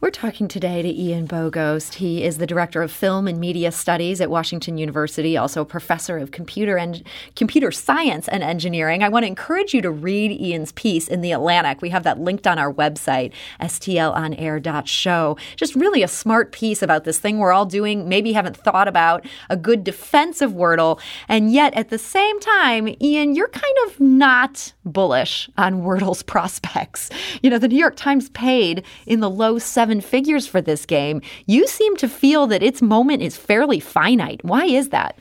We're 0.00 0.10
talking 0.10 0.46
today 0.46 0.82
to 0.82 0.88
Ian 0.88 1.26
Bogost. 1.26 1.94
He 1.94 2.22
is 2.22 2.38
the 2.38 2.46
director 2.46 2.82
of 2.82 2.92
film 2.92 3.26
and 3.26 3.40
media 3.40 3.72
studies 3.72 4.20
at 4.20 4.30
Washington 4.30 4.78
University, 4.78 5.36
also 5.36 5.62
a 5.62 5.64
professor 5.64 6.18
of 6.18 6.30
computer 6.30 6.76
and 6.76 7.02
computer 7.34 7.70
science 7.70 8.28
and 8.28 8.42
engineering. 8.42 9.02
I 9.02 9.08
want 9.08 9.22
to 9.22 9.28
encourage 9.28 9.74
you 9.74 9.82
to 9.82 9.90
read 9.90 10.32
Ian's 10.32 10.72
piece 10.72 11.08
in 11.08 11.20
the 11.20 11.32
Atlantic. 11.32 11.80
We 11.80 11.90
have 11.90 12.02
that 12.04 12.20
linked 12.20 12.46
on 12.46 12.58
our 12.58 12.72
website, 12.72 13.32
stlonair.show. 13.60 15.36
Just 15.56 15.74
really 15.74 16.02
a 16.02 16.08
smart 16.08 16.52
piece 16.52 16.82
about 16.82 17.04
this 17.04 17.18
thing 17.18 17.38
we're 17.38 17.52
all 17.52 17.66
doing, 17.66 18.08
maybe 18.08 18.32
haven't 18.32 18.56
thought 18.56 18.88
about 18.88 19.24
a 19.48 19.56
good 19.56 19.82
defense 19.82 20.40
of 20.40 20.52
Wordle, 20.52 21.00
and 21.28 21.52
yet 21.52 21.74
at 21.74 21.88
the 21.88 21.98
same 21.98 22.38
time, 22.40 22.94
Ian, 23.00 23.34
you're 23.34 23.48
kind 23.48 23.76
of 23.86 24.00
not 24.00 24.72
bullish 24.84 25.48
on 25.56 25.82
Wordle's 25.82 26.22
prospects. 26.36 27.10
You 27.42 27.50
know, 27.50 27.58
the 27.58 27.68
New 27.68 27.78
York 27.78 27.96
Times 27.96 28.28
paid 28.30 28.84
in 29.06 29.20
the 29.20 29.30
low 29.30 29.58
seven 29.66 30.00
figures 30.00 30.46
for 30.46 30.60
this 30.60 30.86
game. 30.86 31.20
You 31.46 31.66
seem 31.66 31.96
to 31.96 32.08
feel 32.08 32.46
that 32.48 32.62
its 32.62 32.80
moment 32.80 33.22
is 33.22 33.36
fairly 33.36 33.80
finite. 33.80 34.44
Why 34.44 34.64
is 34.64 34.90
that? 34.90 35.18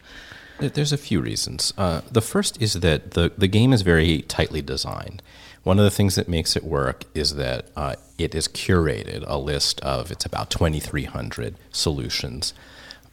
There's 0.60 0.94
a 0.94 0.98
few 0.98 1.20
reasons. 1.20 1.74
Uh, 1.78 2.02
the 2.10 2.22
first 2.22 2.62
is 2.62 2.75
that 2.75 3.12
the, 3.12 3.32
the 3.38 3.48
game 3.48 3.74
is 3.74 3.82
very 3.82 4.22
tightly 4.22 4.62
designed. 4.62 5.22
One 5.64 5.80
of 5.80 5.84
the 5.84 5.92
things 5.92 6.16
that 6.16 6.30
makes 6.30 6.56
it 6.56 6.64
work 6.64 7.04
is 7.14 7.36
that 7.36 7.70
uh, 7.75 7.96
it 8.18 8.36
is 8.36 8.48
curated 8.48 9.24
a 9.28 9.38
list 9.38 9.82
of, 9.82 10.12
it's 10.12 10.25
about 10.25 10.50
2,300 10.52 11.56
solutions 11.72 12.54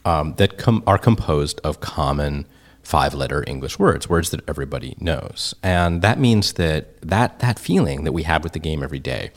um, 0.05 0.35
that 0.35 0.57
com- 0.57 0.83
are 0.85 0.97
composed 0.97 1.59
of 1.63 1.79
common 1.79 2.45
five 2.83 3.13
letter 3.13 3.43
English 3.47 3.79
words, 3.79 4.07
words 4.07 4.29
that 4.29 4.41
everybody 4.47 4.95
knows. 4.99 5.55
And 5.63 6.01
that 6.01 6.19
means 6.19 6.53
that, 6.53 7.01
that 7.01 7.39
that 7.39 7.57
feeling 7.57 8.03
that 8.03 8.11
we 8.11 8.23
have 8.23 8.43
with 8.43 8.53
the 8.53 8.59
game 8.59 8.83
every 8.83 8.99
day 8.99 9.31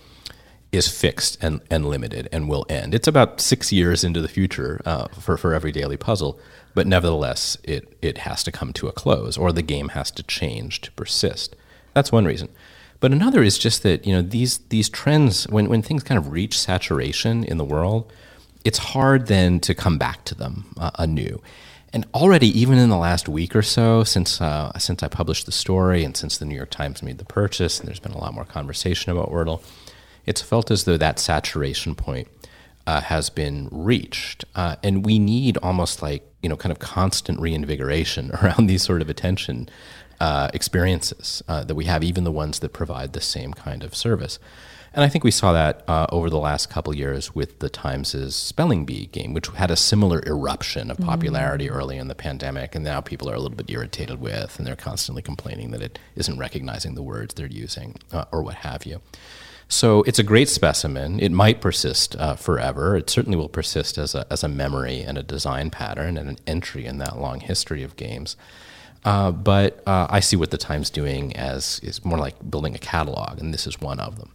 is 0.73 0.89
fixed 0.89 1.39
and, 1.43 1.61
and 1.71 1.89
limited 1.89 2.29
and 2.33 2.49
will 2.49 2.67
end. 2.69 2.95
It's 2.95 3.09
about 3.09 3.41
six 3.41 3.73
years 3.73 4.05
into 4.05 4.21
the 4.21 4.29
future 4.29 4.81
uh, 4.85 5.09
for, 5.09 5.37
for 5.37 5.55
every 5.55 5.73
daily 5.73 5.97
puzzle, 5.97 6.39
but 6.75 6.87
nevertheless, 6.87 7.57
it, 7.63 7.97
it 8.03 8.19
has 8.19 8.43
to 8.45 8.53
come 8.53 8.73
to 8.75 8.89
a 8.89 8.93
close 8.93 9.39
or 9.39 9.53
the 9.53 9.63
game 9.63 9.91
has 9.91 10.11
to 10.13 10.23
change 10.23 10.81
to 10.83 10.93
persist. 10.93 11.57
That's 11.95 12.13
one 12.13 12.27
reason. 12.27 12.49
But 13.01 13.13
another 13.13 13.43
is 13.43 13.59
just 13.59 13.83
that 13.83 14.07
you 14.07 14.15
know 14.15 14.23
these 14.23 14.59
these 14.69 14.89
trends 14.89 15.47
when, 15.49 15.69
when 15.69 15.83
things 15.83 16.03
kind 16.03 16.19
of 16.19 16.33
reach 16.33 16.59
saturation 16.59 17.45
in 17.45 17.59
the 17.59 17.65
world, 17.65 18.11
it's 18.65 18.79
hard 18.79 19.27
then 19.27 19.61
to 19.61 19.75
come 19.75 19.99
back 19.99 20.25
to 20.25 20.35
them 20.35 20.75
uh, 20.79 20.91
anew. 20.99 21.41
And 21.93 22.07
already, 22.15 22.49
even 22.59 22.79
in 22.79 22.89
the 22.89 22.97
last 22.97 23.29
week 23.29 23.55
or 23.55 23.63
so, 23.63 24.03
since 24.03 24.41
uh, 24.41 24.77
since 24.79 25.03
I 25.03 25.09
published 25.09 25.47
the 25.47 25.53
story 25.53 26.05
and 26.05 26.17
since 26.17 26.37
the 26.37 26.45
New 26.45 26.55
York 26.55 26.71
Times 26.71 27.03
made 27.03 27.19
the 27.19 27.25
purchase, 27.25 27.79
and 27.79 27.89
there's 27.89 28.01
been 28.01 28.13
a 28.13 28.19
lot 28.19 28.35
more 28.35 28.45
conversation 28.45 29.13
about 29.13 29.31
Wordle, 29.31 29.63
it's 30.27 30.43
felt 30.43 30.71
as 30.71 30.85
though 30.85 30.97
that 30.97 31.19
saturation 31.19 31.95
point 31.95 32.29
uh, 32.87 33.01
has 33.01 33.31
been 33.31 33.69
reached. 33.71 34.45
Uh, 34.55 34.77
and 34.83 35.05
we 35.05 35.19
need 35.19 35.57
almost 35.59 36.03
like, 36.03 36.23
you 36.43 36.49
know, 36.49 36.57
kind 36.57 36.73
of 36.73 36.79
constant 36.79 37.41
reinvigoration 37.41 38.31
around 38.43 38.67
these 38.67 38.83
sort 38.83 39.03
of 39.03 39.11
attention 39.11 39.69
uh, 40.21 40.49
experiences 40.55 41.43
uh, 41.49 41.65
that 41.65 41.75
we 41.75 41.85
have, 41.85 42.03
even 42.03 42.25
the 42.25 42.33
ones 42.33 42.61
that 42.61 42.73
provide 42.73 43.13
the 43.13 43.21
same 43.21 43.53
kind 43.53 43.83
of 43.83 43.95
service. 43.95 44.39
And 44.95 45.05
I 45.05 45.11
think 45.11 45.25
we 45.25 45.31
saw 45.31 45.53
that 45.53 45.85
uh, 45.87 46.07
over 46.11 46.31
the 46.31 46.39
last 46.39 46.71
couple 46.71 46.97
years 46.97 47.35
with 47.35 47.59
the 47.59 47.69
Times' 47.69 48.35
Spelling 48.35 48.87
Bee 48.87 49.07
game, 49.07 49.35
which 49.35 49.49
had 49.49 49.71
a 49.71 49.77
similar 49.77 50.23
eruption 50.27 50.91
of 50.91 50.97
popularity 50.97 51.67
mm-hmm. 51.67 51.77
early 51.77 51.99
in 51.99 52.09
the 52.09 52.15
pandemic. 52.15 52.75
And 52.75 52.83
now 52.83 53.03
people 53.03 53.29
are 53.29 53.35
a 53.35 53.41
little 53.41 53.59
bit 53.59 53.69
irritated 53.69 54.23
with, 54.23 54.57
and 54.57 54.67
they're 54.67 54.75
constantly 54.75 55.21
complaining 55.21 55.71
that 55.73 55.83
it 55.83 55.99
isn't 56.15 56.39
recognizing 56.39 56.95
the 56.95 57.03
words 57.03 57.35
they're 57.35 57.47
using 57.47 57.97
uh, 58.11 58.25
or 58.33 58.43
what 58.43 58.55
have 58.55 58.87
you. 58.87 59.03
So 59.69 60.03
it's 60.03 60.19
a 60.19 60.23
great 60.23 60.49
specimen. 60.49 61.19
It 61.19 61.33
might 61.33 61.61
persist 61.61 62.15
uh, 62.17 62.37
forever. 62.37 62.97
It 62.97 63.11
certainly 63.11 63.37
will 63.37 63.49
persist 63.49 63.99
as 63.99 64.15
a, 64.15 64.25
as 64.31 64.45
a 64.45 64.49
memory 64.49 65.03
and 65.03 65.19
a 65.19 65.23
design 65.23 65.71
pattern 65.71 66.17
and 66.17 66.29
an 66.29 66.39
entry 66.47 66.87
in 66.87 66.99
that 66.99 67.19
long 67.19 67.41
history 67.41 67.83
of 67.83 67.97
games. 67.97 68.37
Uh, 69.05 69.31
but 69.31 69.83
uh, 69.87 70.07
I 70.09 70.21
see 70.21 70.37
what 70.37 70.51
the 70.51 70.59
Times 70.59 70.91
doing 70.91 71.35
as 71.37 71.81
is 71.81 72.05
more 72.05 72.19
like 72.19 72.35
building 72.51 72.75
a 72.75 72.79
catalog, 72.79 73.41
and 73.41 73.53
this 73.55 73.67
is 73.67 73.81
one 73.81 74.01
of 74.01 74.19
them. 74.19 74.31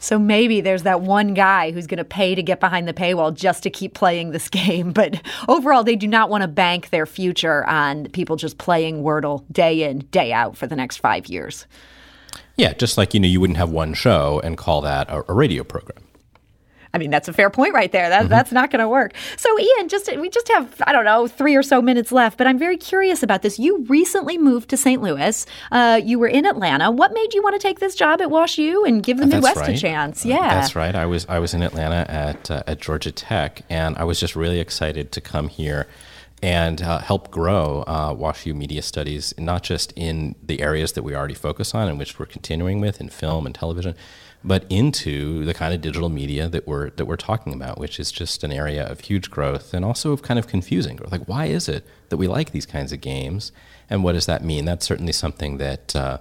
So 0.00 0.18
maybe 0.18 0.62
there's 0.62 0.84
that 0.84 1.02
one 1.02 1.34
guy 1.34 1.72
who's 1.72 1.86
going 1.86 1.98
to 1.98 2.04
pay 2.04 2.34
to 2.34 2.42
get 2.42 2.58
behind 2.58 2.88
the 2.88 2.94
paywall 2.94 3.34
just 3.34 3.62
to 3.64 3.70
keep 3.70 3.92
playing 3.92 4.30
this 4.30 4.48
game. 4.50 4.92
But 4.92 5.20
overall, 5.46 5.84
they 5.84 5.96
do 5.96 6.06
not 6.06 6.30
want 6.30 6.42
to 6.42 6.48
bank 6.48 6.88
their 6.90 7.06
future 7.06 7.64
on 7.68 8.06
people 8.06 8.36
just 8.36 8.58
playing 8.58 9.02
Wordle 9.02 9.44
day 9.52 9.82
in, 9.82 10.00
day 10.10 10.32
out 10.32 10.56
for 10.56 10.66
the 10.66 10.76
next 10.76 10.96
five 10.96 11.26
years. 11.26 11.66
Yeah, 12.60 12.74
just 12.74 12.98
like 12.98 13.14
you 13.14 13.20
know, 13.20 13.26
you 13.26 13.40
wouldn't 13.40 13.56
have 13.56 13.70
one 13.70 13.94
show 13.94 14.38
and 14.44 14.54
call 14.54 14.82
that 14.82 15.08
a, 15.08 15.24
a 15.30 15.32
radio 15.32 15.64
program. 15.64 16.04
I 16.92 16.98
mean, 16.98 17.08
that's 17.08 17.26
a 17.26 17.32
fair 17.32 17.48
point 17.48 17.72
right 17.72 17.90
there. 17.90 18.10
That, 18.10 18.22
mm-hmm. 18.22 18.28
That's 18.28 18.52
not 18.52 18.70
going 18.70 18.80
to 18.80 18.88
work. 18.88 19.14
So, 19.38 19.48
Ian, 19.58 19.88
just 19.88 20.14
we 20.18 20.28
just 20.28 20.46
have 20.48 20.74
I 20.86 20.92
don't 20.92 21.06
know 21.06 21.26
three 21.26 21.56
or 21.56 21.62
so 21.62 21.80
minutes 21.80 22.12
left, 22.12 22.36
but 22.36 22.46
I'm 22.46 22.58
very 22.58 22.76
curious 22.76 23.22
about 23.22 23.40
this. 23.40 23.58
You 23.58 23.84
recently 23.84 24.36
moved 24.36 24.68
to 24.70 24.76
St. 24.76 25.00
Louis. 25.00 25.46
Uh, 25.72 26.02
you 26.04 26.18
were 26.18 26.28
in 26.28 26.44
Atlanta. 26.44 26.90
What 26.90 27.14
made 27.14 27.32
you 27.32 27.42
want 27.42 27.58
to 27.58 27.66
take 27.66 27.78
this 27.78 27.94
job 27.94 28.20
at 28.20 28.30
Wash 28.30 28.58
U 28.58 28.84
and 28.84 29.02
give 29.02 29.16
the 29.16 29.24
uh, 29.24 29.28
Midwest 29.28 29.56
right. 29.56 29.70
a 29.70 29.78
chance? 29.78 30.26
Uh, 30.26 30.28
yeah, 30.28 30.60
that's 30.60 30.76
right. 30.76 30.94
I 30.94 31.06
was 31.06 31.24
I 31.30 31.38
was 31.38 31.54
in 31.54 31.62
Atlanta 31.62 32.10
at 32.10 32.50
uh, 32.50 32.62
at 32.66 32.78
Georgia 32.78 33.10
Tech, 33.10 33.62
and 33.70 33.96
I 33.96 34.04
was 34.04 34.20
just 34.20 34.36
really 34.36 34.60
excited 34.60 35.12
to 35.12 35.22
come 35.22 35.48
here 35.48 35.86
and 36.42 36.80
uh, 36.80 36.98
help 36.98 37.30
grow 37.30 37.84
uh, 37.86 38.14
WashU 38.14 38.54
Media 38.54 38.82
Studies, 38.82 39.34
not 39.38 39.62
just 39.62 39.92
in 39.94 40.34
the 40.42 40.60
areas 40.60 40.92
that 40.92 41.02
we 41.02 41.14
already 41.14 41.34
focus 41.34 41.74
on 41.74 41.88
and 41.88 41.98
which 41.98 42.18
we're 42.18 42.26
continuing 42.26 42.80
with 42.80 43.00
in 43.00 43.08
film 43.10 43.44
and 43.44 43.54
television, 43.54 43.94
but 44.42 44.64
into 44.70 45.44
the 45.44 45.52
kind 45.52 45.74
of 45.74 45.82
digital 45.82 46.08
media 46.08 46.48
that 46.48 46.66
we're 46.66 46.90
that 46.90 47.04
we're 47.04 47.16
talking 47.16 47.52
about, 47.52 47.78
which 47.78 48.00
is 48.00 48.10
just 48.10 48.42
an 48.42 48.52
area 48.52 48.86
of 48.86 49.00
huge 49.00 49.30
growth 49.30 49.74
and 49.74 49.84
also 49.84 50.12
of 50.12 50.22
kind 50.22 50.38
of 50.38 50.46
confusing 50.46 50.96
growth. 50.96 51.12
Like, 51.12 51.28
why 51.28 51.46
is 51.46 51.68
it 51.68 51.86
that 52.08 52.16
we 52.16 52.26
like 52.26 52.52
these 52.52 52.66
kinds 52.66 52.92
of 52.92 53.00
games, 53.00 53.52
and 53.90 54.02
what 54.02 54.12
does 54.12 54.26
that 54.26 54.42
mean? 54.42 54.64
That's 54.64 54.86
certainly 54.86 55.12
something 55.12 55.58
that. 55.58 55.94
Uh, 55.94 56.18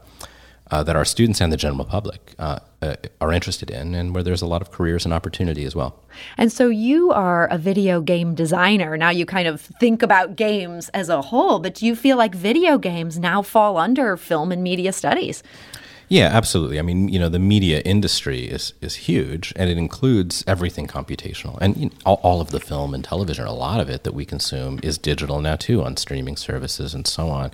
uh, 0.71 0.83
that 0.83 0.95
our 0.95 1.05
students 1.05 1.41
and 1.41 1.51
the 1.51 1.57
general 1.57 1.85
public 1.85 2.33
uh, 2.39 2.59
uh, 2.81 2.95
are 3.19 3.31
interested 3.31 3.69
in, 3.71 3.95
and 3.95 4.13
where 4.13 4.23
there's 4.23 4.41
a 4.41 4.45
lot 4.45 4.61
of 4.61 4.71
careers 4.71 5.05
and 5.05 5.13
opportunity 5.13 5.65
as 5.65 5.75
well. 5.75 5.99
And 6.38 6.51
so 6.51 6.69
you 6.69 7.11
are 7.11 7.47
a 7.47 7.57
video 7.57 8.01
game 8.01 8.35
designer. 8.35 8.97
Now 8.97 9.09
you 9.09 9.25
kind 9.25 9.47
of 9.47 9.61
think 9.61 10.03
about 10.03 10.35
games 10.35 10.89
as 10.89 11.09
a 11.09 11.21
whole, 11.21 11.59
but 11.59 11.75
do 11.75 11.85
you 11.85 11.95
feel 11.95 12.17
like 12.17 12.35
video 12.35 12.77
games 12.77 13.19
now 13.19 13.41
fall 13.41 13.77
under 13.77 14.15
film 14.17 14.51
and 14.51 14.63
media 14.63 14.93
studies? 14.93 15.43
Yeah, 16.09 16.29
absolutely. 16.33 16.79
I 16.79 16.81
mean, 16.81 17.07
you 17.07 17.19
know, 17.19 17.29
the 17.29 17.39
media 17.39 17.81
industry 17.81 18.45
is 18.45 18.73
is 18.81 18.95
huge, 18.95 19.53
and 19.55 19.69
it 19.69 19.77
includes 19.77 20.43
everything 20.47 20.88
computational, 20.88 21.57
and 21.61 21.77
you 21.77 21.85
know, 21.85 21.95
all, 22.03 22.19
all, 22.23 22.41
of 22.41 22.49
the 22.49 22.59
film 22.59 22.95
and 22.95 23.03
television. 23.03 23.45
A 23.45 23.53
lot 23.53 23.79
of 23.79 23.89
it 23.89 24.03
that 24.05 24.15
we 24.15 24.25
consume 24.25 24.79
is 24.81 24.97
digital 24.97 25.39
now 25.39 25.55
too, 25.55 25.83
on 25.83 25.97
streaming 25.97 26.35
services 26.35 26.95
and 26.95 27.05
so 27.05 27.29
on. 27.29 27.51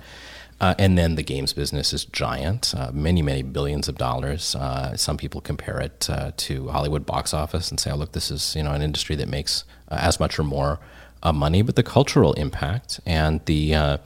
Uh, 0.60 0.74
and 0.78 0.96
then 0.96 1.16
the 1.16 1.22
games 1.22 1.52
business 1.52 1.92
is 1.92 2.06
giant, 2.06 2.74
uh, 2.74 2.90
many, 2.92 3.20
many 3.20 3.42
billions 3.42 3.88
of 3.88 3.98
dollars. 3.98 4.54
Uh, 4.54 4.96
some 4.96 5.18
people 5.18 5.40
compare 5.40 5.80
it 5.80 6.08
uh, 6.08 6.32
to 6.36 6.68
Hollywood 6.68 7.04
box 7.04 7.34
office 7.34 7.70
and 7.70 7.78
say, 7.78 7.90
"Oh, 7.90 7.96
look, 7.96 8.12
this 8.12 8.30
is 8.30 8.56
you 8.56 8.62
know 8.62 8.72
an 8.72 8.80
industry 8.80 9.16
that 9.16 9.28
makes 9.28 9.64
uh, 9.88 9.98
as 10.00 10.18
much 10.18 10.38
or 10.38 10.44
more 10.44 10.78
uh, 11.22 11.32
money." 11.32 11.60
But 11.60 11.76
the 11.76 11.82
cultural 11.82 12.32
impact 12.34 13.00
and 13.04 13.44
the 13.44 13.98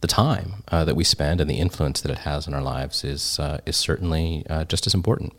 the 0.00 0.06
time 0.06 0.62
that 0.70 0.94
we 0.94 1.02
spend 1.04 1.40
and 1.40 1.50
the 1.50 1.58
influence 1.58 2.00
that 2.00 2.10
it 2.10 2.18
has 2.18 2.46
in 2.46 2.54
our 2.54 2.62
lives 2.62 3.04
is 3.04 3.38
is 3.66 3.76
certainly 3.76 4.46
just 4.68 4.86
as 4.86 4.94
important. 4.94 5.34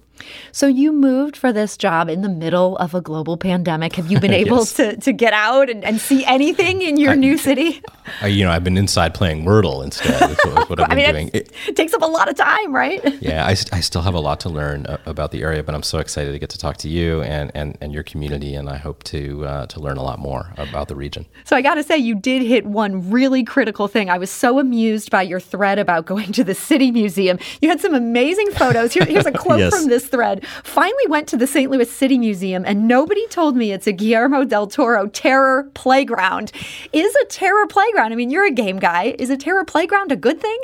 So 0.51 0.67
you 0.67 0.91
moved 0.91 1.37
for 1.37 1.53
this 1.53 1.77
job 1.77 2.09
in 2.09 2.21
the 2.21 2.29
middle 2.29 2.77
of 2.77 2.93
a 2.93 3.01
global 3.01 3.37
pandemic. 3.37 3.95
Have 3.95 4.11
you 4.11 4.19
been 4.19 4.33
able 4.45 4.59
yes. 4.59 4.73
to, 4.73 4.97
to 4.97 5.11
get 5.13 5.33
out 5.33 5.69
and, 5.69 5.83
and 5.83 5.99
see 5.99 6.25
anything 6.25 6.81
in 6.81 6.97
your 6.97 7.11
I, 7.11 7.15
new 7.15 7.37
city? 7.37 7.81
I, 8.21 8.27
you 8.27 8.43
know, 8.43 8.51
I've 8.51 8.63
been 8.63 8.77
inside 8.77 9.13
playing 9.13 9.45
Wordle 9.45 9.83
instead. 9.83 10.37
What, 10.45 10.69
what 10.69 10.79
I've 10.79 10.89
been 10.89 10.97
mean, 10.97 11.11
doing. 11.11 11.31
It, 11.33 11.51
it, 11.67 11.75
takes 11.75 11.93
up 11.93 12.01
a 12.01 12.05
lot 12.05 12.29
of 12.29 12.35
time, 12.35 12.73
right? 12.73 12.99
Yeah, 13.19 13.45
I, 13.45 13.49
I 13.49 13.81
still 13.81 14.01
have 14.01 14.13
a 14.13 14.19
lot 14.19 14.39
to 14.41 14.49
learn 14.49 14.85
about 15.05 15.31
the 15.31 15.43
area, 15.43 15.61
but 15.61 15.75
I'm 15.75 15.83
so 15.83 15.99
excited 15.99 16.31
to 16.31 16.39
get 16.39 16.49
to 16.51 16.57
talk 16.57 16.77
to 16.77 16.89
you 16.89 17.21
and, 17.21 17.51
and, 17.53 17.77
and 17.81 17.93
your 17.93 18.01
community, 18.01 18.55
and 18.55 18.69
I 18.69 18.77
hope 18.77 19.03
to 19.05 19.45
uh, 19.45 19.65
to 19.67 19.79
learn 19.79 19.97
a 19.97 20.03
lot 20.03 20.19
more 20.19 20.53
about 20.57 20.87
the 20.87 20.95
region. 20.95 21.25
So 21.43 21.55
I 21.55 21.61
got 21.61 21.75
to 21.75 21.83
say, 21.83 21.97
you 21.97 22.15
did 22.15 22.41
hit 22.41 22.65
one 22.65 23.09
really 23.09 23.43
critical 23.43 23.87
thing. 23.87 24.09
I 24.09 24.17
was 24.17 24.31
so 24.31 24.57
amused 24.57 25.11
by 25.11 25.21
your 25.21 25.39
thread 25.39 25.79
about 25.79 26.05
going 26.05 26.31
to 26.33 26.43
the 26.43 26.55
City 26.55 26.91
Museum. 26.91 27.39
You 27.61 27.69
had 27.69 27.81
some 27.81 27.93
amazing 27.93 28.51
photos. 28.51 28.93
Here, 28.93 29.05
here's 29.05 29.25
a 29.25 29.31
quote 29.31 29.59
yes. 29.59 29.75
from 29.75 29.89
this 29.89 30.07
thread. 30.09 30.45
Finally 30.63 31.07
went 31.07 31.27
to 31.29 31.37
the 31.37 31.47
St. 31.47 31.71
Louis 31.71 31.89
City 31.89 32.17
Museum, 32.17 32.63
and 32.65 32.87
nobody 32.87 33.25
told 33.27 33.55
me 33.55 33.71
it's 33.71 33.87
a 33.87 33.91
Guillermo 33.91 34.43
del 34.43 34.67
Toro 34.67 35.07
terror 35.07 35.69
playground. 35.73 36.51
Is 36.91 37.15
a 37.15 37.25
terror 37.25 37.65
playground? 37.67 38.11
I 38.11 38.15
mean, 38.15 38.29
you're 38.29 38.45
a 38.45 38.51
game 38.51 38.79
guy. 38.79 39.15
Is 39.17 39.29
a 39.29 39.37
terror 39.37 39.63
playground 39.63 40.11
a 40.11 40.15
good 40.15 40.41
thing? 40.41 40.57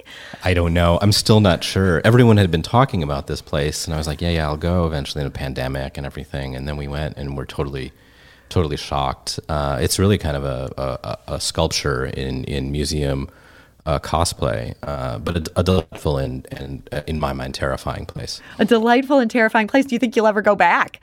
I 0.43 0.53
don't 0.53 0.73
know. 0.73 0.99
I'm 1.01 1.11
still 1.11 1.39
not 1.39 1.63
sure. 1.63 2.01
Everyone 2.03 2.37
had 2.37 2.51
been 2.51 2.61
talking 2.61 3.01
about 3.03 3.27
this 3.27 3.41
place, 3.41 3.85
and 3.85 3.93
I 3.93 3.97
was 3.97 4.07
like, 4.07 4.21
yeah, 4.21 4.31
yeah, 4.31 4.47
I'll 4.47 4.57
go 4.57 4.85
eventually 4.85 5.21
in 5.21 5.27
a 5.27 5.31
pandemic 5.31 5.97
and 5.97 6.05
everything. 6.05 6.55
And 6.55 6.67
then 6.67 6.77
we 6.77 6.87
went, 6.87 7.17
and 7.17 7.37
we're 7.37 7.45
totally, 7.45 7.91
totally 8.49 8.77
shocked. 8.77 9.39
Uh, 9.47 9.77
it's 9.81 9.99
really 9.99 10.17
kind 10.17 10.35
of 10.35 10.43
a, 10.43 11.17
a, 11.27 11.33
a 11.35 11.41
sculpture 11.41 12.05
in, 12.05 12.43
in 12.43 12.71
museum 12.71 13.29
uh, 13.85 13.99
cosplay, 13.99 14.73
uh, 14.83 15.19
but 15.19 15.37
a, 15.37 15.59
a, 15.59 15.63
delightful 15.63 16.17
and, 16.17 16.47
and 16.51 16.89
uh, 16.91 17.01
in 17.05 17.19
my 17.19 17.33
mind, 17.33 17.53
terrifying 17.53 18.05
place. 18.05 18.41
A 18.57 18.65
delightful 18.65 19.19
and 19.19 19.29
terrifying 19.29 19.67
place. 19.67 19.85
Do 19.85 19.95
you 19.95 19.99
think 19.99 20.15
you'll 20.15 20.27
ever 20.27 20.41
go 20.41 20.55
back? 20.55 20.99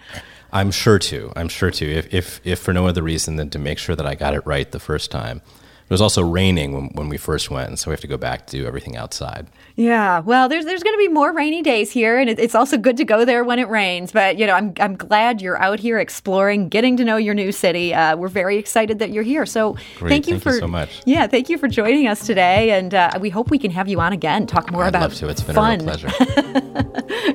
I'm 0.53 0.71
sure 0.71 0.99
to. 0.99 1.33
I'm 1.37 1.49
sure 1.49 1.71
to. 1.71 1.91
If, 1.91 2.13
if, 2.13 2.41
if 2.45 2.59
for 2.59 2.73
no 2.73 2.87
other 2.87 3.03
reason 3.03 3.37
than 3.37 3.51
to 3.51 3.59
make 3.59 3.79
sure 3.79 3.95
that 3.95 4.07
I 4.07 4.15
got 4.15 4.35
it 4.35 4.45
right 4.45 4.71
the 4.71 4.81
first 4.81 5.11
time. 5.11 5.43
It 5.85 5.91
was 5.91 6.01
also 6.01 6.23
raining 6.23 6.73
when, 6.73 6.85
when 6.95 7.09
we 7.09 7.17
first 7.19 7.51
went, 7.51 7.69
and 7.69 7.79
so 7.79 7.91
we 7.91 7.93
have 7.93 8.01
to 8.01 8.07
go 8.07 8.17
back 8.17 8.47
to 8.47 8.57
do 8.57 8.67
everything 8.67 8.97
outside. 8.97 9.47
Yeah, 9.77 10.21
well, 10.21 10.49
there's 10.49 10.65
there's 10.65 10.83
going 10.83 10.95
to 10.95 10.99
be 10.99 11.09
more 11.09 11.33
rainy 11.33 11.63
days 11.63 11.91
here, 11.91 12.19
and 12.19 12.31
it, 12.31 12.39
it's 12.39 12.55
also 12.55 12.77
good 12.79 12.97
to 12.97 13.05
go 13.05 13.25
there 13.25 13.45
when 13.45 13.59
it 13.59 13.69
rains. 13.69 14.13
But 14.13 14.39
you 14.39 14.47
know, 14.47 14.55
I'm 14.55 14.73
I'm 14.81 14.97
glad 14.97 15.43
you're 15.43 15.61
out 15.61 15.81
here 15.81 15.99
exploring, 15.99 16.69
getting 16.69 16.97
to 16.97 17.05
know 17.05 17.17
your 17.17 17.35
new 17.35 17.53
city. 17.53 17.93
Uh, 17.93 18.17
we're 18.17 18.29
very 18.29 18.57
excited 18.57 18.99
that 19.01 19.11
you're 19.11 19.23
here. 19.23 19.45
So 19.45 19.77
Great. 19.99 20.11
thank 20.11 20.27
you 20.27 20.35
thank 20.35 20.43
for 20.43 20.53
you 20.55 20.61
so 20.61 20.69
much. 20.69 21.03
Yeah, 21.05 21.27
thank 21.27 21.49
you 21.49 21.59
for 21.59 21.69
joining 21.69 22.07
us 22.07 22.27
today, 22.27 22.71
and 22.71 22.95
uh, 22.95 23.19
we 23.21 23.31
hope 23.31 23.51
we 23.51 23.59
can 23.59 23.71
have 23.71 23.89
you 23.89 24.01
on 24.01 24.13
again, 24.13 24.47
talk 24.47 24.71
more 24.71 24.85
I'd 24.85 24.89
about 24.89 25.03
love 25.03 25.15
to. 25.15 25.29
It's 25.29 25.43
been 25.43 25.55
fun. 25.55 25.81
a 25.81 25.85
pleasure. 25.85 26.11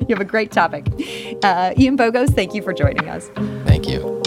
you 0.08 0.14
have 0.14 0.20
a 0.20 0.24
great 0.24 0.50
topic. 0.50 0.86
Uh, 1.42 1.74
Ian 1.78 1.96
Bogost, 1.96 2.34
thank 2.34 2.54
you 2.54 2.62
for 2.62 2.72
joining 2.72 3.08
us. 3.08 3.28
Thank 3.64 3.88
you. 3.88 4.22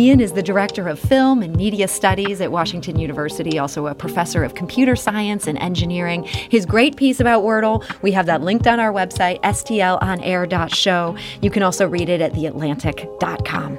Ian 0.00 0.18
is 0.18 0.32
the 0.32 0.42
director 0.42 0.88
of 0.88 0.98
film 0.98 1.42
and 1.42 1.54
media 1.54 1.86
studies 1.86 2.40
at 2.40 2.50
Washington 2.50 2.98
University, 2.98 3.58
also 3.58 3.86
a 3.86 3.94
professor 3.94 4.42
of 4.42 4.54
computer 4.54 4.96
science 4.96 5.46
and 5.46 5.58
engineering. 5.58 6.22
His 6.24 6.64
great 6.64 6.96
piece 6.96 7.20
about 7.20 7.44
Wordle, 7.44 7.84
we 8.00 8.12
have 8.12 8.24
that 8.24 8.40
linked 8.40 8.66
on 8.66 8.80
our 8.80 8.94
website, 8.94 9.42
stlonair.show. 9.42 11.16
You 11.42 11.50
can 11.50 11.62
also 11.62 11.86
read 11.86 12.08
it 12.08 12.22
at 12.22 12.32
theatlantic.com. 12.32 13.78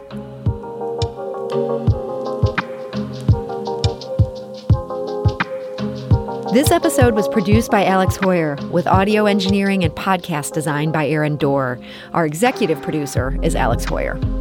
This 6.53 6.69
episode 6.69 7.15
was 7.15 7.27
produced 7.29 7.71
by 7.71 7.83
Alex 7.85 8.17
Heuer, 8.17 8.61
with 8.69 8.85
audio 8.85 9.25
engineering 9.25 9.83
and 9.83 9.95
podcast 9.95 10.51
design 10.51 10.91
by 10.91 11.07
Aaron 11.07 11.37
Doerr. 11.37 11.79
Our 12.13 12.27
executive 12.27 12.79
producer 12.83 13.39
is 13.41 13.55
Alex 13.55 13.87
Heuer. 13.87 14.40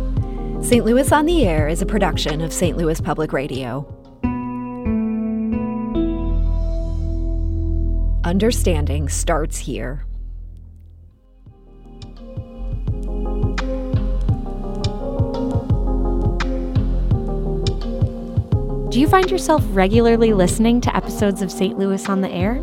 St. 0.62 0.84
Louis 0.84 1.10
on 1.10 1.26
the 1.26 1.46
Air 1.46 1.68
is 1.68 1.82
a 1.82 1.86
production 1.86 2.40
of 2.42 2.52
St. 2.52 2.76
Louis 2.76 3.00
Public 3.00 3.32
Radio. 3.32 3.86
Understanding 8.24 9.08
starts 9.08 9.56
here. 9.58 10.04
Do 18.90 19.00
you 19.00 19.08
find 19.08 19.30
yourself 19.30 19.64
regularly 19.70 20.32
listening 20.34 20.80
to 20.82 20.94
episodes 20.94 21.42
of 21.42 21.50
St. 21.50 21.78
Louis 21.78 22.08
on 22.08 22.20
the 22.20 22.30
Air? 22.30 22.62